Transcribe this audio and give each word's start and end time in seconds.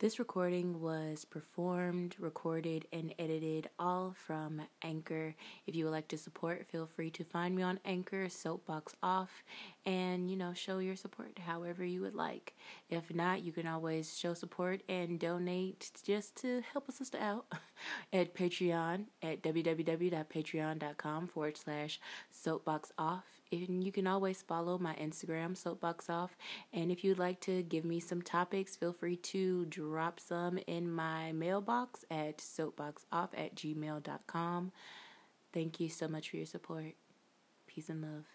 This 0.00 0.18
recording 0.18 0.80
was 0.80 1.24
performed, 1.24 2.16
recorded, 2.18 2.84
and 2.92 3.14
edited 3.16 3.70
all 3.78 4.12
from 4.26 4.60
Anchor. 4.82 5.36
If 5.68 5.76
you 5.76 5.84
would 5.84 5.92
like 5.92 6.08
to 6.08 6.18
support, 6.18 6.66
feel 6.66 6.88
free 6.88 7.10
to 7.12 7.22
find 7.22 7.54
me 7.54 7.62
on 7.62 7.78
Anchor, 7.84 8.28
Soapbox 8.28 8.96
Off, 9.04 9.44
and 9.86 10.28
you 10.28 10.36
know, 10.36 10.52
show 10.52 10.78
your 10.78 10.96
support 10.96 11.38
however 11.38 11.84
you 11.84 12.00
would 12.00 12.16
like. 12.16 12.56
If 12.90 13.14
not, 13.14 13.44
you 13.44 13.52
can 13.52 13.68
always 13.68 14.18
show 14.18 14.34
support 14.34 14.82
and 14.88 15.20
donate 15.20 15.92
just 16.02 16.34
to 16.42 16.62
help 16.72 16.88
a 16.88 16.92
sister 16.92 17.18
out 17.18 17.46
at 18.12 18.34
Patreon 18.34 19.04
at 19.22 19.42
www.patreon.com 19.42 21.28
forward 21.28 21.56
slash 21.56 22.00
soapbox 22.32 22.90
off. 22.98 23.33
And 23.62 23.84
you 23.84 23.92
can 23.92 24.06
always 24.06 24.42
follow 24.42 24.78
my 24.78 24.94
Instagram, 24.94 25.56
Soapbox 25.56 26.10
Off. 26.10 26.36
And 26.72 26.90
if 26.90 27.04
you'd 27.04 27.18
like 27.18 27.40
to 27.42 27.62
give 27.62 27.84
me 27.84 28.00
some 28.00 28.22
topics, 28.22 28.76
feel 28.76 28.92
free 28.92 29.16
to 29.16 29.64
drop 29.66 30.20
some 30.20 30.58
in 30.66 30.90
my 30.90 31.32
mailbox 31.32 32.04
at 32.10 32.38
soapboxoff 32.38 33.28
at 33.36 33.54
gmail.com. 33.54 34.72
Thank 35.52 35.80
you 35.80 35.88
so 35.88 36.08
much 36.08 36.30
for 36.30 36.36
your 36.36 36.46
support. 36.46 36.94
Peace 37.66 37.88
and 37.88 38.02
love. 38.02 38.33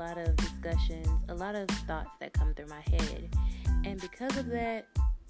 Lot 0.00 0.16
of 0.16 0.34
discussions, 0.36 1.06
a 1.28 1.34
lot 1.34 1.54
of 1.54 1.68
thoughts 1.86 2.08
that 2.20 2.32
come 2.32 2.54
through 2.54 2.68
my 2.68 2.80
head. 2.80 3.28
And 3.84 4.00
because 4.00 4.34
of 4.38 4.46
that, 4.46 4.86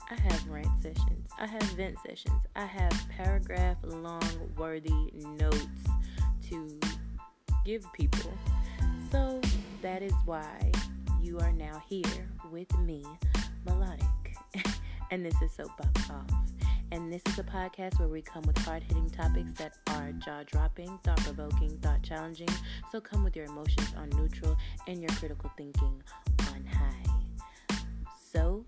I 0.09 0.15
have 0.15 0.49
rant 0.49 0.69
sessions, 0.81 1.29
I 1.41 1.47
have 1.47 1.63
vent 1.73 1.97
sessions, 2.07 2.41
I 2.55 2.67
have 2.67 2.93
paragraph 3.11 3.79
long 3.83 4.23
worthy 4.57 5.11
notes 5.41 5.67
to 6.51 6.79
give 7.65 7.85
people. 7.95 8.33
So 9.11 9.41
that 9.83 10.03
is 10.03 10.13
why 10.25 10.71
you 11.21 11.41
are 11.41 11.53
now 11.53 11.83
here 11.89 12.29
with 12.53 12.73
me, 12.79 13.05
Melodic. 13.67 14.07
and 15.11 15.27
this 15.27 15.35
is 15.43 15.51
Soapbox 15.51 16.11
Off. 16.11 16.60
And 16.93 17.13
this 17.13 17.23
is 17.29 17.39
a 17.39 17.45
podcast 17.45 18.01
where 18.01 18.09
we 18.09 18.21
come 18.21 18.43
with 18.43 18.59
hard 18.59 18.83
hitting 18.83 19.09
topics 19.11 19.53
that 19.59 19.75
are 19.91 20.11
jaw 20.13 20.43
dropping, 20.45 20.99
thought 21.05 21.19
provoking, 21.19 21.79
thought 21.79 22.03
challenging. 22.03 22.49
So 22.91 23.01
come 23.01 23.23
with 23.23 23.37
your 23.37 23.45
emotions 23.45 23.95
on 23.97 24.11
neutral 24.11 24.57
and 24.89 25.01
your 25.01 25.11
critical 25.11 25.53
thinking 25.57 26.03
on 26.53 26.67
high. 26.67 27.77
So 28.33 28.65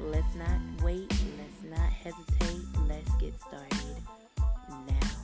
let's 0.00 0.34
not 0.34 0.82
wait, 0.82 1.12
let's 1.38 1.62
not 1.78 1.90
hesitate, 1.90 2.64
let's 2.88 3.14
get 3.16 3.40
started 3.40 3.96
now. 4.88 5.20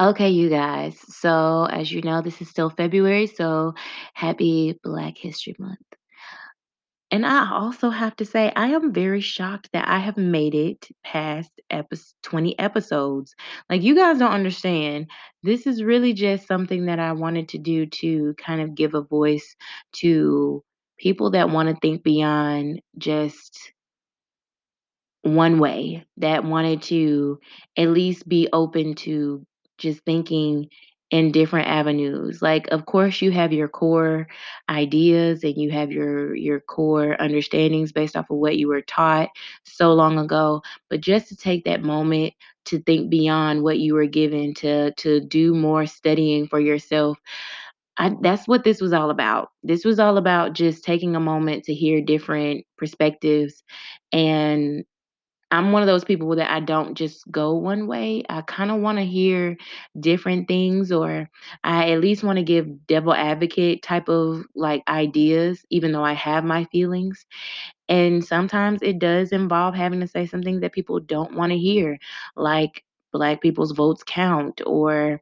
Okay, 0.00 0.30
you 0.30 0.48
guys. 0.50 0.96
So, 1.08 1.64
as 1.64 1.90
you 1.90 2.02
know, 2.02 2.20
this 2.20 2.40
is 2.40 2.48
still 2.48 2.70
February, 2.70 3.26
so 3.26 3.74
happy 4.12 4.78
Black 4.84 5.18
History 5.18 5.56
Month. 5.58 5.78
And 7.10 7.24
I 7.24 7.50
also 7.52 7.90
have 7.90 8.16
to 8.16 8.24
say, 8.24 8.52
I 8.56 8.68
am 8.68 8.92
very 8.92 9.20
shocked 9.20 9.70
that 9.72 9.86
I 9.88 9.98
have 9.98 10.16
made 10.16 10.54
it 10.54 10.88
past 11.04 11.50
epi- 11.70 11.96
20 12.22 12.58
episodes. 12.58 13.34
Like, 13.70 13.82
you 13.82 13.94
guys 13.94 14.18
don't 14.18 14.32
understand. 14.32 15.08
This 15.42 15.66
is 15.66 15.82
really 15.82 16.12
just 16.12 16.46
something 16.48 16.86
that 16.86 16.98
I 16.98 17.12
wanted 17.12 17.48
to 17.50 17.58
do 17.58 17.86
to 17.86 18.34
kind 18.34 18.60
of 18.60 18.74
give 18.74 18.94
a 18.94 19.02
voice 19.02 19.54
to 20.00 20.62
people 20.98 21.30
that 21.32 21.50
want 21.50 21.68
to 21.68 21.76
think 21.80 22.02
beyond 22.02 22.80
just 22.98 23.72
one 25.22 25.58
way, 25.58 26.04
that 26.18 26.44
wanted 26.44 26.82
to 26.82 27.38
at 27.76 27.88
least 27.88 28.28
be 28.28 28.48
open 28.52 28.94
to 28.94 29.44
just 29.78 30.00
thinking 30.04 30.68
in 31.10 31.32
different 31.32 31.68
avenues. 31.68 32.42
Like 32.42 32.66
of 32.68 32.86
course 32.86 33.22
you 33.22 33.30
have 33.32 33.52
your 33.52 33.68
core 33.68 34.26
ideas 34.68 35.44
and 35.44 35.56
you 35.56 35.70
have 35.70 35.92
your 35.92 36.34
your 36.34 36.60
core 36.60 37.16
understandings 37.20 37.92
based 37.92 38.16
off 38.16 38.30
of 38.30 38.38
what 38.38 38.56
you 38.58 38.68
were 38.68 38.82
taught 38.82 39.28
so 39.64 39.92
long 39.94 40.18
ago, 40.18 40.62
but 40.90 41.00
just 41.00 41.28
to 41.28 41.36
take 41.36 41.64
that 41.64 41.82
moment 41.82 42.34
to 42.66 42.80
think 42.82 43.10
beyond 43.10 43.62
what 43.62 43.78
you 43.78 43.94
were 43.94 44.06
given 44.06 44.54
to 44.54 44.92
to 44.94 45.20
do 45.20 45.54
more 45.54 45.86
studying 45.86 46.48
for 46.48 46.60
yourself. 46.60 47.18
I, 47.96 48.12
that's 48.22 48.48
what 48.48 48.64
this 48.64 48.80
was 48.80 48.92
all 48.92 49.10
about. 49.10 49.50
This 49.62 49.84
was 49.84 50.00
all 50.00 50.16
about 50.18 50.52
just 50.54 50.84
taking 50.84 51.14
a 51.14 51.20
moment 51.20 51.64
to 51.64 51.74
hear 51.74 52.00
different 52.00 52.64
perspectives 52.76 53.62
and 54.12 54.84
I'm 55.54 55.72
one 55.72 55.82
of 55.82 55.86
those 55.86 56.04
people 56.04 56.34
that 56.36 56.50
I 56.50 56.60
don't 56.60 56.94
just 56.94 57.30
go 57.30 57.54
one 57.54 57.86
way. 57.86 58.24
I 58.28 58.42
kind 58.42 58.70
of 58.70 58.80
want 58.80 58.98
to 58.98 59.04
hear 59.04 59.56
different 60.00 60.48
things, 60.48 60.92
or 60.92 61.28
I 61.64 61.92
at 61.92 62.00
least 62.00 62.24
want 62.24 62.38
to 62.38 62.44
give 62.44 62.86
devil 62.86 63.14
advocate 63.14 63.82
type 63.82 64.08
of 64.08 64.44
like 64.54 64.82
ideas, 64.88 65.64
even 65.70 65.92
though 65.92 66.04
I 66.04 66.14
have 66.14 66.44
my 66.44 66.64
feelings. 66.66 67.26
And 67.88 68.24
sometimes 68.24 68.80
it 68.82 68.98
does 68.98 69.32
involve 69.32 69.74
having 69.74 70.00
to 70.00 70.08
say 70.08 70.26
something 70.26 70.60
that 70.60 70.72
people 70.72 71.00
don't 71.00 71.34
want 71.36 71.52
to 71.52 71.58
hear, 71.58 71.98
like 72.36 72.84
black 73.12 73.40
people's 73.40 73.72
votes 73.72 74.02
count, 74.06 74.60
or 74.66 75.20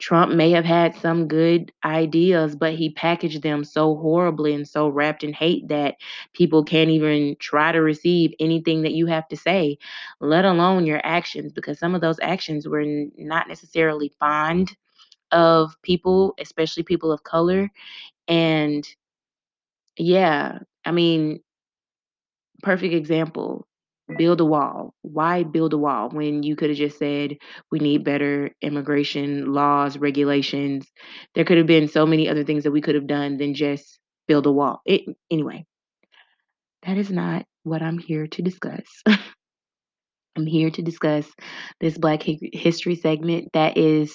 Trump 0.00 0.32
may 0.32 0.50
have 0.50 0.64
had 0.64 0.96
some 0.96 1.28
good 1.28 1.72
ideas, 1.84 2.56
but 2.56 2.74
he 2.74 2.90
packaged 2.90 3.42
them 3.42 3.64
so 3.64 3.96
horribly 3.96 4.54
and 4.54 4.66
so 4.66 4.88
wrapped 4.88 5.22
in 5.22 5.32
hate 5.32 5.68
that 5.68 5.96
people 6.32 6.64
can't 6.64 6.90
even 6.90 7.36
try 7.38 7.70
to 7.72 7.80
receive 7.80 8.32
anything 8.40 8.82
that 8.82 8.94
you 8.94 9.06
have 9.06 9.28
to 9.28 9.36
say, 9.36 9.78
let 10.20 10.44
alone 10.44 10.86
your 10.86 11.00
actions, 11.04 11.52
because 11.52 11.78
some 11.78 11.94
of 11.94 12.00
those 12.00 12.18
actions 12.22 12.66
were 12.66 12.84
not 13.18 13.48
necessarily 13.48 14.12
fond 14.18 14.76
of 15.32 15.76
people, 15.82 16.34
especially 16.38 16.82
people 16.82 17.12
of 17.12 17.22
color. 17.22 17.70
And 18.28 18.88
yeah, 19.98 20.60
I 20.84 20.92
mean, 20.92 21.40
perfect 22.62 22.94
example 22.94 23.66
build 24.16 24.40
a 24.40 24.44
wall. 24.44 24.94
Why 25.02 25.42
build 25.42 25.72
a 25.72 25.78
wall 25.78 26.10
when 26.10 26.42
you 26.42 26.56
could 26.56 26.70
have 26.70 26.78
just 26.78 26.98
said 26.98 27.36
we 27.70 27.78
need 27.78 28.04
better 28.04 28.50
immigration 28.62 29.52
laws, 29.52 29.98
regulations? 29.98 30.86
There 31.34 31.44
could 31.44 31.58
have 31.58 31.66
been 31.66 31.88
so 31.88 32.06
many 32.06 32.28
other 32.28 32.44
things 32.44 32.64
that 32.64 32.72
we 32.72 32.80
could 32.80 32.94
have 32.94 33.06
done 33.06 33.36
than 33.36 33.54
just 33.54 33.98
build 34.26 34.46
a 34.46 34.52
wall. 34.52 34.80
It 34.84 35.02
anyway. 35.30 35.64
That 36.86 36.96
is 36.96 37.10
not 37.10 37.44
what 37.62 37.82
I'm 37.82 37.98
here 37.98 38.26
to 38.26 38.42
discuss. 38.42 38.86
I'm 40.36 40.46
here 40.46 40.70
to 40.70 40.82
discuss 40.82 41.28
this 41.80 41.98
Black 41.98 42.22
History 42.22 42.94
segment 42.94 43.48
that 43.52 43.76
is 43.76 44.14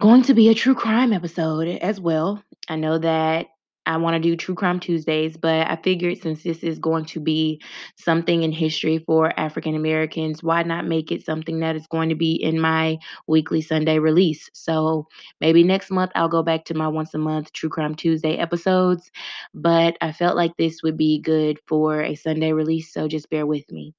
going 0.00 0.22
to 0.22 0.34
be 0.34 0.48
a 0.48 0.54
true 0.54 0.74
crime 0.74 1.12
episode 1.12 1.68
as 1.68 2.00
well. 2.00 2.42
I 2.68 2.76
know 2.76 2.98
that 2.98 3.46
I 3.88 3.96
want 3.96 4.14
to 4.14 4.20
do 4.20 4.36
True 4.36 4.54
Crime 4.54 4.80
Tuesdays, 4.80 5.38
but 5.38 5.66
I 5.66 5.76
figured 5.82 6.20
since 6.20 6.42
this 6.42 6.62
is 6.62 6.78
going 6.78 7.06
to 7.06 7.20
be 7.20 7.62
something 7.96 8.42
in 8.42 8.52
history 8.52 8.98
for 8.98 9.32
African 9.40 9.74
Americans, 9.74 10.42
why 10.42 10.62
not 10.62 10.86
make 10.86 11.10
it 11.10 11.24
something 11.24 11.60
that 11.60 11.74
is 11.74 11.86
going 11.86 12.10
to 12.10 12.14
be 12.14 12.34
in 12.34 12.60
my 12.60 12.98
weekly 13.26 13.62
Sunday 13.62 13.98
release? 13.98 14.50
So 14.52 15.08
maybe 15.40 15.64
next 15.64 15.90
month 15.90 16.12
I'll 16.14 16.28
go 16.28 16.42
back 16.42 16.66
to 16.66 16.74
my 16.74 16.86
once 16.86 17.14
a 17.14 17.18
month 17.18 17.50
True 17.54 17.70
Crime 17.70 17.94
Tuesday 17.94 18.36
episodes, 18.36 19.10
but 19.54 19.96
I 20.02 20.12
felt 20.12 20.36
like 20.36 20.52
this 20.58 20.82
would 20.82 20.98
be 20.98 21.18
good 21.20 21.58
for 21.66 22.02
a 22.02 22.14
Sunday 22.14 22.52
release, 22.52 22.92
so 22.92 23.08
just 23.08 23.30
bear 23.30 23.46
with 23.46 23.72
me. 23.72 23.94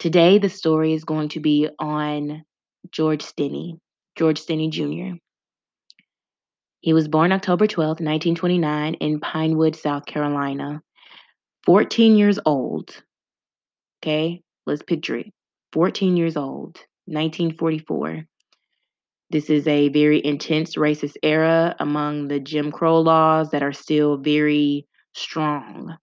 Today, 0.00 0.38
the 0.38 0.50
story 0.50 0.94
is 0.94 1.04
going 1.04 1.28
to 1.30 1.40
be 1.40 1.68
on 1.78 2.44
George 2.90 3.24
Stinney, 3.24 3.78
George 4.16 4.40
Stinney 4.44 4.68
Jr. 4.68 5.16
He 6.86 6.92
was 6.92 7.08
born 7.08 7.32
October 7.32 7.66
12, 7.66 7.88
1929, 7.98 8.94
in 8.94 9.18
Pinewood, 9.18 9.74
South 9.74 10.06
Carolina. 10.06 10.80
14 11.64 12.14
years 12.14 12.38
old. 12.46 13.02
Okay, 13.98 14.44
let's 14.66 14.84
picture 14.84 15.16
it. 15.16 15.32
14 15.72 16.16
years 16.16 16.36
old, 16.36 16.76
1944. 17.06 18.24
This 19.30 19.50
is 19.50 19.66
a 19.66 19.88
very 19.88 20.24
intense 20.24 20.76
racist 20.76 21.16
era 21.24 21.74
among 21.80 22.28
the 22.28 22.38
Jim 22.38 22.70
Crow 22.70 23.00
laws 23.00 23.50
that 23.50 23.64
are 23.64 23.72
still 23.72 24.16
very 24.16 24.86
strong. 25.12 25.96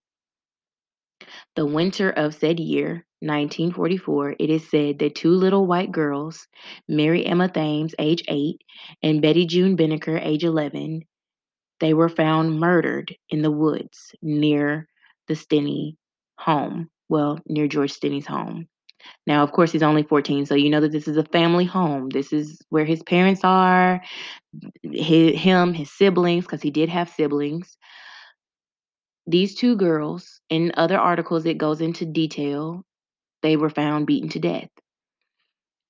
The 1.56 1.64
winter 1.64 2.10
of 2.10 2.34
said 2.34 2.60
year, 2.60 3.06
1944, 3.24 4.36
it 4.38 4.50
is 4.50 4.68
said 4.68 4.98
that 4.98 5.14
two 5.14 5.30
little 5.30 5.66
white 5.66 5.90
girls, 5.90 6.46
Mary 6.88 7.24
Emma 7.26 7.48
Thames, 7.48 7.94
age 7.98 8.22
8, 8.28 8.60
and 9.02 9.22
Betty 9.22 9.46
June 9.46 9.76
Binnicker, 9.76 10.20
age 10.24 10.44
11, 10.44 11.02
they 11.80 11.94
were 11.94 12.08
found 12.08 12.60
murdered 12.60 13.16
in 13.30 13.42
the 13.42 13.50
woods 13.50 14.14
near 14.22 14.88
the 15.28 15.34
Stinney 15.34 15.96
home. 16.38 16.88
Well, 17.08 17.40
near 17.46 17.66
George 17.66 17.92
Stinney's 17.92 18.26
home. 18.26 18.68
Now, 19.26 19.42
of 19.42 19.52
course, 19.52 19.72
he's 19.72 19.82
only 19.82 20.02
14, 20.02 20.46
so 20.46 20.54
you 20.54 20.70
know 20.70 20.80
that 20.80 20.92
this 20.92 21.06
is 21.06 21.18
a 21.18 21.24
family 21.24 21.66
home. 21.66 22.08
This 22.08 22.32
is 22.32 22.58
where 22.70 22.86
his 22.86 23.02
parents 23.02 23.42
are, 23.44 24.02
his, 24.82 25.38
him, 25.38 25.74
his 25.74 25.90
siblings, 25.90 26.44
because 26.44 26.62
he 26.62 26.70
did 26.70 26.88
have 26.88 27.10
siblings. 27.10 27.76
These 29.26 29.56
2 29.56 29.76
girls 29.76 30.40
in 30.48 30.72
other 30.76 30.98
articles, 30.98 31.44
it 31.44 31.58
goes 31.58 31.80
into 31.80 32.06
detail, 32.06 32.84
they 33.44 33.56
were 33.56 33.70
found 33.70 34.06
beaten 34.06 34.30
to 34.30 34.40
death. 34.40 34.70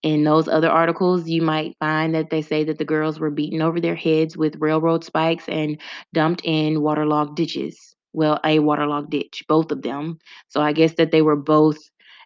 In 0.02 0.24
those 0.24 0.48
other 0.48 0.68
articles, 0.68 1.28
you 1.28 1.40
might 1.40 1.76
find 1.78 2.14
that 2.14 2.28
they 2.28 2.42
say 2.42 2.64
that 2.64 2.78
the 2.78 2.84
girls 2.84 3.20
were 3.20 3.30
beaten 3.30 3.62
over 3.62 3.80
their 3.80 3.94
heads 3.94 4.36
with 4.36 4.60
railroad 4.60 5.04
spikes 5.04 5.48
and 5.48 5.80
dumped 6.12 6.42
in 6.44 6.82
waterlogged 6.82 7.36
ditches. 7.36 7.94
Well, 8.12 8.40
a 8.44 8.58
waterlogged 8.58 9.10
ditch, 9.10 9.44
both 9.48 9.70
of 9.70 9.82
them. 9.82 10.18
So 10.48 10.60
I 10.60 10.72
guess 10.72 10.94
that 10.96 11.12
they 11.12 11.22
were 11.22 11.36
both 11.36 11.78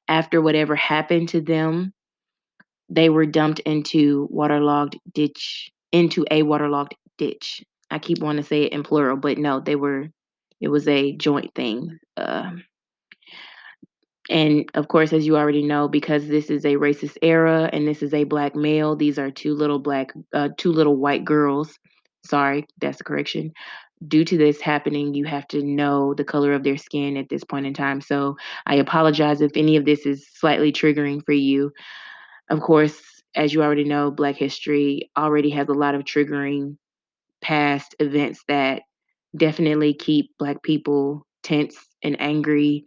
after 0.08 0.40
whatever 0.40 0.74
happened 0.74 1.28
to 1.28 1.42
them, 1.42 1.92
they 2.88 3.10
were 3.10 3.26
dumped 3.26 3.60
into 3.60 4.26
waterlogged 4.30 4.98
ditch 5.12 5.70
into 5.92 6.24
a 6.30 6.42
waterlogged 6.42 6.94
ditch. 7.18 7.62
I 7.90 7.98
keep 7.98 8.18
wanting 8.20 8.42
to 8.42 8.48
say 8.48 8.62
it 8.62 8.72
in 8.72 8.82
plural, 8.82 9.18
but 9.18 9.36
no, 9.36 9.60
they 9.60 9.76
were 9.76 10.08
it 10.60 10.68
was 10.68 10.88
a 10.88 11.12
joint 11.12 11.54
thing. 11.54 11.98
Um 12.16 12.64
and 14.28 14.68
of 14.74 14.88
course, 14.88 15.12
as 15.12 15.26
you 15.26 15.36
already 15.36 15.62
know, 15.62 15.88
because 15.88 16.26
this 16.26 16.50
is 16.50 16.64
a 16.64 16.76
racist 16.76 17.16
era 17.22 17.70
and 17.72 17.86
this 17.86 18.02
is 18.02 18.12
a 18.12 18.24
black 18.24 18.54
male, 18.54 18.94
these 18.96 19.18
are 19.18 19.30
2 19.30 19.54
little 19.54 19.78
black 19.78 20.12
uh, 20.34 20.50
2 20.58 20.72
little 20.72 20.96
white 20.96 21.24
girls. 21.24 21.78
Sorry, 22.24 22.66
that's 22.80 23.00
a 23.00 23.04
correction. 23.04 23.52
Due 24.06 24.24
to 24.24 24.36
this 24.36 24.60
happening, 24.60 25.14
you 25.14 25.24
have 25.24 25.48
to 25.48 25.62
know 25.62 26.14
the 26.14 26.24
color 26.24 26.52
of 26.52 26.62
their 26.62 26.76
skin 26.76 27.16
at 27.16 27.28
this 27.28 27.42
point 27.42 27.66
in 27.66 27.74
time, 27.74 28.00
so 28.00 28.36
I 28.66 28.76
apologize 28.76 29.40
if 29.40 29.52
any 29.56 29.76
of 29.76 29.84
this 29.84 30.06
is 30.06 30.28
slightly 30.34 30.72
triggering 30.72 31.24
for 31.24 31.32
you. 31.32 31.72
Of 32.50 32.60
course, 32.60 33.00
as 33.34 33.52
you 33.52 33.62
already 33.62 33.84
know, 33.84 34.10
Black 34.10 34.36
history 34.36 35.10
already 35.16 35.50
has 35.50 35.68
a 35.68 35.74
lot 35.74 35.94
of 35.94 36.02
triggering 36.02 36.76
past 37.40 37.94
events 37.98 38.42
that 38.48 38.82
definitely 39.36 39.94
keep 39.94 40.30
Black 40.38 40.62
people 40.62 41.26
tense 41.42 41.76
and 42.02 42.20
angry, 42.20 42.86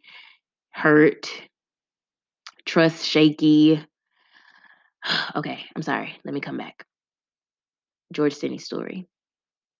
hurt 0.72 1.30
trust 2.66 3.06
shaky. 3.06 3.84
Okay, 5.36 5.66
I'm 5.76 5.82
sorry, 5.82 6.16
let 6.24 6.34
me 6.34 6.42
come 6.42 6.58
back. 6.58 6.86
George 8.14 8.34
Stinney's 8.34 8.66
story. 8.66 9.08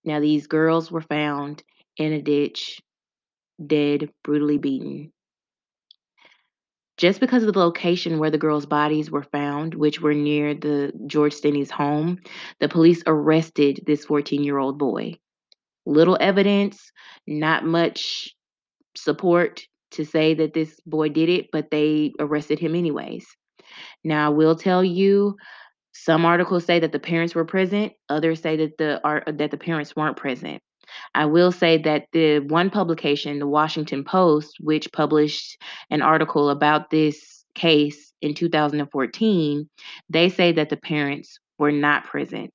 Now, 0.04 0.18
these 0.18 0.48
girls 0.48 0.90
were 0.90 1.00
found 1.00 1.62
in 1.96 2.12
a 2.12 2.20
ditch, 2.20 2.80
dead, 3.64 4.10
brutally 4.24 4.58
beaten. 4.58 5.12
Just 6.96 7.20
because 7.20 7.44
of 7.44 7.52
the 7.52 7.58
location 7.58 8.18
where 8.18 8.30
the 8.30 8.38
girls' 8.38 8.66
bodies 8.66 9.10
were 9.10 9.22
found, 9.22 9.74
which 9.74 10.00
were 10.00 10.14
near 10.14 10.54
the 10.54 10.92
George 11.06 11.34
Stinney's 11.34 11.70
home, 11.70 12.18
the 12.58 12.68
police 12.68 13.02
arrested 13.06 13.80
this 13.86 14.04
14-year-old 14.06 14.78
boy. 14.78 15.14
Little 15.86 16.18
evidence, 16.20 16.90
not 17.26 17.64
much 17.64 18.34
support 18.96 19.62
to 19.92 20.04
say 20.04 20.34
that 20.34 20.54
this 20.54 20.80
boy 20.86 21.08
did 21.08 21.28
it, 21.28 21.46
but 21.52 21.70
they 21.70 22.12
arrested 22.18 22.58
him 22.58 22.74
anyways. 22.74 23.26
Now, 24.04 24.26
I 24.26 24.28
will 24.30 24.56
tell 24.56 24.82
you, 24.84 25.36
some 25.92 26.24
articles 26.24 26.64
say 26.64 26.80
that 26.80 26.92
the 26.92 26.98
parents 26.98 27.34
were 27.34 27.44
present, 27.44 27.92
others 28.08 28.40
say 28.40 28.56
that 28.56 28.78
the 28.78 29.00
ar 29.04 29.22
that 29.26 29.50
the 29.50 29.58
parents 29.58 29.94
weren't 29.94 30.16
present. 30.16 30.62
I 31.14 31.26
will 31.26 31.52
say 31.52 31.78
that 31.78 32.06
the 32.12 32.40
one 32.40 32.70
publication, 32.70 33.38
The 33.38 33.46
Washington 33.46 34.04
Post, 34.04 34.56
which 34.60 34.92
published 34.92 35.62
an 35.90 36.02
article 36.02 36.50
about 36.50 36.90
this 36.90 37.44
case 37.54 38.12
in 38.20 38.34
2014, 38.34 39.68
they 40.08 40.28
say 40.28 40.52
that 40.52 40.70
the 40.70 40.76
parents 40.76 41.38
were 41.58 41.72
not 41.72 42.04
present. 42.04 42.50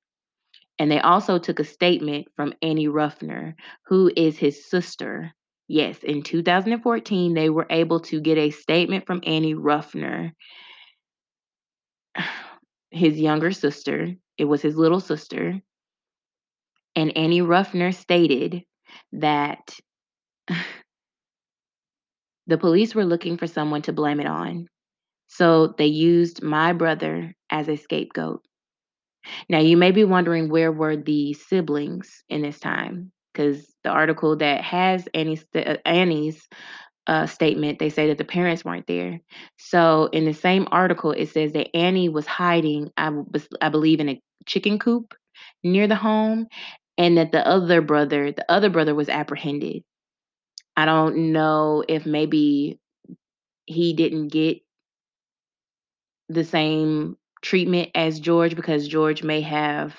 And 0.78 0.90
they 0.90 1.00
also 1.00 1.38
took 1.38 1.58
a 1.58 1.64
statement 1.64 2.28
from 2.36 2.54
Annie 2.62 2.88
Ruffner, 2.88 3.54
who 3.86 4.12
is 4.16 4.38
his 4.38 4.68
sister. 4.68 5.32
Yes, 5.68 6.02
in 6.02 6.22
2014, 6.22 7.34
they 7.34 7.50
were 7.50 7.66
able 7.68 8.00
to 8.00 8.20
get 8.20 8.38
a 8.38 8.50
statement 8.50 9.06
from 9.06 9.20
Annie 9.24 9.54
Ruffner 9.54 10.32
his 12.90 13.18
younger 13.18 13.52
sister. 13.52 14.14
It 14.38 14.44
was 14.46 14.62
his 14.62 14.76
little 14.76 15.00
sister. 15.00 15.60
And 16.96 17.16
Annie 17.16 17.42
Ruffner 17.42 17.92
stated 17.92 18.62
that 19.12 19.60
the 22.46 22.58
police 22.58 22.94
were 22.94 23.04
looking 23.04 23.36
for 23.36 23.46
someone 23.46 23.82
to 23.82 23.92
blame 23.92 24.20
it 24.20 24.26
on. 24.26 24.68
So 25.28 25.74
they 25.76 25.86
used 25.86 26.42
my 26.42 26.72
brother 26.72 27.34
as 27.50 27.68
a 27.68 27.76
scapegoat. 27.76 28.42
Now, 29.50 29.58
you 29.58 29.76
may 29.76 29.90
be 29.90 30.04
wondering 30.04 30.48
where 30.48 30.72
were 30.72 30.96
the 30.96 31.34
siblings 31.34 32.24
in 32.30 32.40
this 32.40 32.58
time? 32.58 33.12
Because 33.32 33.74
the 33.84 33.90
article 33.90 34.36
that 34.36 34.62
has 34.62 35.08
Annie's, 35.14 35.44
uh, 35.54 35.76
Annie's 35.84 36.48
uh, 37.06 37.26
statement, 37.26 37.78
they 37.78 37.88
say 37.90 38.08
that 38.08 38.18
the 38.18 38.24
parents 38.24 38.64
weren't 38.64 38.86
there. 38.86 39.20
So 39.56 40.08
in 40.12 40.24
the 40.24 40.34
same 40.34 40.68
article, 40.70 41.12
it 41.12 41.30
says 41.30 41.52
that 41.52 41.74
Annie 41.74 42.08
was 42.08 42.26
hiding, 42.26 42.90
I, 42.96 43.10
I 43.62 43.68
believe, 43.70 44.00
in 44.00 44.10
a 44.10 44.20
chicken 44.46 44.78
coop 44.78 45.14
near 45.64 45.86
the 45.86 45.96
home, 45.96 46.46
and 46.98 47.16
that 47.16 47.32
the 47.32 47.46
other 47.46 47.80
brother, 47.80 48.32
the 48.32 48.50
other 48.50 48.68
brother 48.68 48.94
was 48.94 49.08
apprehended. 49.08 49.84
I 50.76 50.84
don't 50.84 51.32
know 51.32 51.82
if 51.88 52.04
maybe 52.04 52.78
he 53.66 53.92
didn't 53.94 54.28
get 54.28 54.58
the 56.28 56.44
same 56.44 57.16
treatment 57.42 57.90
as 57.94 58.20
George 58.20 58.54
because 58.54 58.86
George 58.86 59.22
may 59.22 59.40
have 59.40 59.94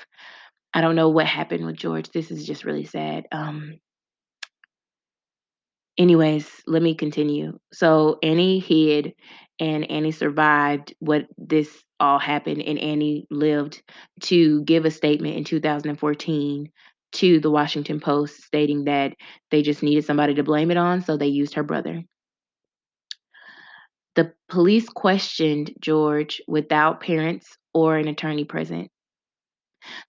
I 0.74 0.82
don't 0.82 0.96
know 0.96 1.10
what 1.10 1.26
happened 1.26 1.66
with 1.66 1.76
George. 1.76 2.10
This 2.12 2.32
is 2.32 2.46
just 2.46 2.66
really 2.66 2.86
sad. 2.86 3.26
Um 3.32 3.80
anyways, 5.98 6.50
let 6.66 6.82
me 6.82 6.96
continue. 6.96 7.60
So 7.74 8.18
Annie 8.24 8.60
hid 8.60 9.14
and 9.60 9.90
Annie 9.92 10.12
survived 10.12 10.96
what 11.00 11.26
this 11.38 11.70
all 12.00 12.20
happened 12.20 12.62
and 12.62 12.80
Annie 12.80 13.28
lived 13.30 13.82
to 14.22 14.64
give 14.64 14.86
a 14.86 14.92
statement 14.92 15.36
in 15.36 15.44
2014 15.44 16.72
to 17.12 17.40
the 17.40 17.52
Washington 17.52 18.00
Post 18.00 18.42
stating 18.44 18.86
that 18.86 19.14
they 19.52 19.62
just 19.62 19.84
needed 19.84 20.06
somebody 20.06 20.36
to 20.36 20.44
blame 20.44 20.72
it 20.72 20.78
on, 20.78 21.02
so 21.02 21.18
they 21.18 21.28
used 21.28 21.56
her 21.56 21.64
brother. 21.64 22.04
The 24.16 24.34
police 24.48 24.88
questioned 24.88 25.74
George 25.80 26.42
without 26.48 27.02
parents 27.02 27.58
or 27.74 27.98
an 27.98 28.08
attorney 28.08 28.46
present. 28.46 28.90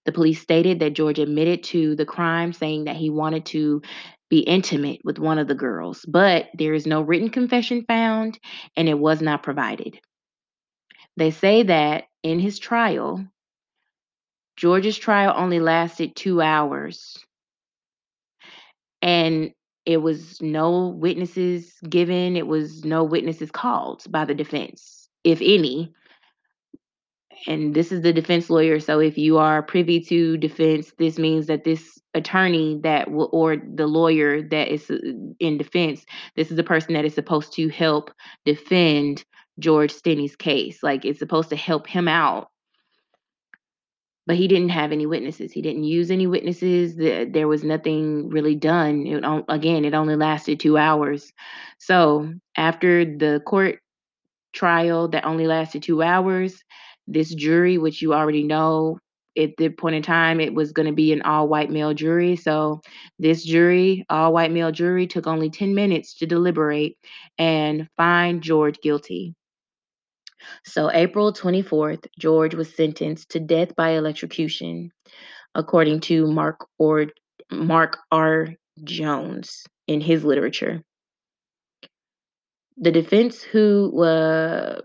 The 0.05 0.11
police 0.11 0.41
stated 0.41 0.79
that 0.79 0.93
George 0.93 1.19
admitted 1.19 1.63
to 1.65 1.95
the 1.95 2.05
crime, 2.05 2.53
saying 2.53 2.85
that 2.85 2.95
he 2.95 3.09
wanted 3.09 3.45
to 3.47 3.81
be 4.29 4.39
intimate 4.39 5.01
with 5.03 5.19
one 5.19 5.37
of 5.37 5.47
the 5.47 5.55
girls, 5.55 6.05
but 6.07 6.49
there 6.53 6.73
is 6.73 6.87
no 6.87 7.01
written 7.01 7.29
confession 7.29 7.83
found 7.85 8.39
and 8.77 8.87
it 8.87 8.97
was 8.97 9.21
not 9.21 9.43
provided. 9.43 9.99
They 11.17 11.31
say 11.31 11.63
that 11.63 12.05
in 12.23 12.39
his 12.39 12.57
trial, 12.57 13.25
George's 14.55 14.97
trial 14.97 15.33
only 15.35 15.59
lasted 15.59 16.15
two 16.15 16.41
hours 16.41 17.17
and 19.01 19.51
it 19.85 19.97
was 19.97 20.41
no 20.41 20.87
witnesses 20.87 21.73
given, 21.89 22.37
it 22.37 22.47
was 22.47 22.85
no 22.85 23.03
witnesses 23.03 23.51
called 23.51 24.03
by 24.09 24.25
the 24.25 24.35
defense, 24.35 25.09
if 25.23 25.41
any. 25.41 25.93
And 27.47 27.73
this 27.73 27.91
is 27.91 28.01
the 28.01 28.13
defense 28.13 28.49
lawyer, 28.49 28.79
so 28.79 28.99
if 28.99 29.17
you 29.17 29.37
are 29.37 29.63
privy 29.63 29.99
to 30.01 30.37
defense, 30.37 30.93
this 30.97 31.17
means 31.17 31.47
that 31.47 31.63
this 31.63 31.99
attorney 32.13 32.79
that 32.83 33.09
will 33.09 33.29
or 33.31 33.57
the 33.57 33.87
lawyer 33.87 34.41
that 34.49 34.67
is 34.67 34.89
uh, 34.91 34.97
in 35.39 35.57
defense, 35.57 36.05
this 36.35 36.51
is 36.51 36.57
the 36.57 36.63
person 36.63 36.93
that 36.93 37.05
is 37.05 37.15
supposed 37.15 37.53
to 37.53 37.69
help 37.69 38.11
defend 38.45 39.23
George 39.59 39.91
Stinney's 39.91 40.35
case. 40.35 40.83
Like, 40.83 41.05
it's 41.05 41.19
supposed 41.19 41.49
to 41.49 41.55
help 41.55 41.87
him 41.87 42.07
out. 42.07 42.49
But 44.27 44.35
he 44.35 44.47
didn't 44.47 44.69
have 44.69 44.91
any 44.91 45.05
witnesses. 45.07 45.51
He 45.51 45.61
didn't 45.61 45.83
use 45.83 46.11
any 46.11 46.27
witnesses. 46.27 46.95
The 46.95 47.25
there 47.25 47.47
was 47.47 47.63
nothing 47.63 48.29
really 48.29 48.55
done. 48.55 49.07
It 49.07 49.23
again, 49.49 49.83
it 49.83 49.95
only 49.95 50.15
lasted 50.15 50.59
2 50.59 50.77
hours. 50.77 51.33
So, 51.79 52.31
after 52.55 53.03
the 53.03 53.41
court 53.45 53.79
trial 54.53 55.07
that 55.09 55.25
only 55.25 55.47
lasted 55.47 55.81
2 55.83 56.03
hours, 56.03 56.63
this 57.13 57.33
jury, 57.33 57.77
which 57.77 58.01
you 58.01 58.13
already 58.13 58.43
know, 58.43 58.99
at 59.37 59.51
the 59.57 59.69
point 59.69 59.95
in 59.95 60.03
time, 60.03 60.39
it 60.39 60.53
was 60.53 60.71
gonna 60.71 60.91
be 60.93 61.13
an 61.13 61.21
all-white 61.21 61.69
male 61.69 61.93
jury. 61.93 62.35
So, 62.35 62.81
this 63.19 63.43
jury, 63.43 64.05
all-white 64.09 64.51
male 64.51 64.71
jury, 64.71 65.07
took 65.07 65.27
only 65.27 65.49
10 65.49 65.73
minutes 65.73 66.15
to 66.17 66.25
deliberate 66.25 66.97
and 67.37 67.87
find 67.97 68.41
George 68.41 68.79
guilty. 68.81 69.35
So, 70.65 70.91
April 70.91 71.31
24th, 71.33 72.05
George 72.19 72.55
was 72.55 72.75
sentenced 72.75 73.29
to 73.31 73.39
death 73.39 73.75
by 73.75 73.91
electrocution, 73.91 74.91
according 75.55 76.01
to 76.01 76.27
Mark 76.27 76.67
or 76.77 77.07
Mark 77.51 77.99
R. 78.11 78.49
Jones 78.83 79.63
in 79.87 80.01
his 80.01 80.23
literature. 80.23 80.81
The 82.77 82.91
defense 82.91 83.41
who 83.41 84.03
uh, 84.03 84.81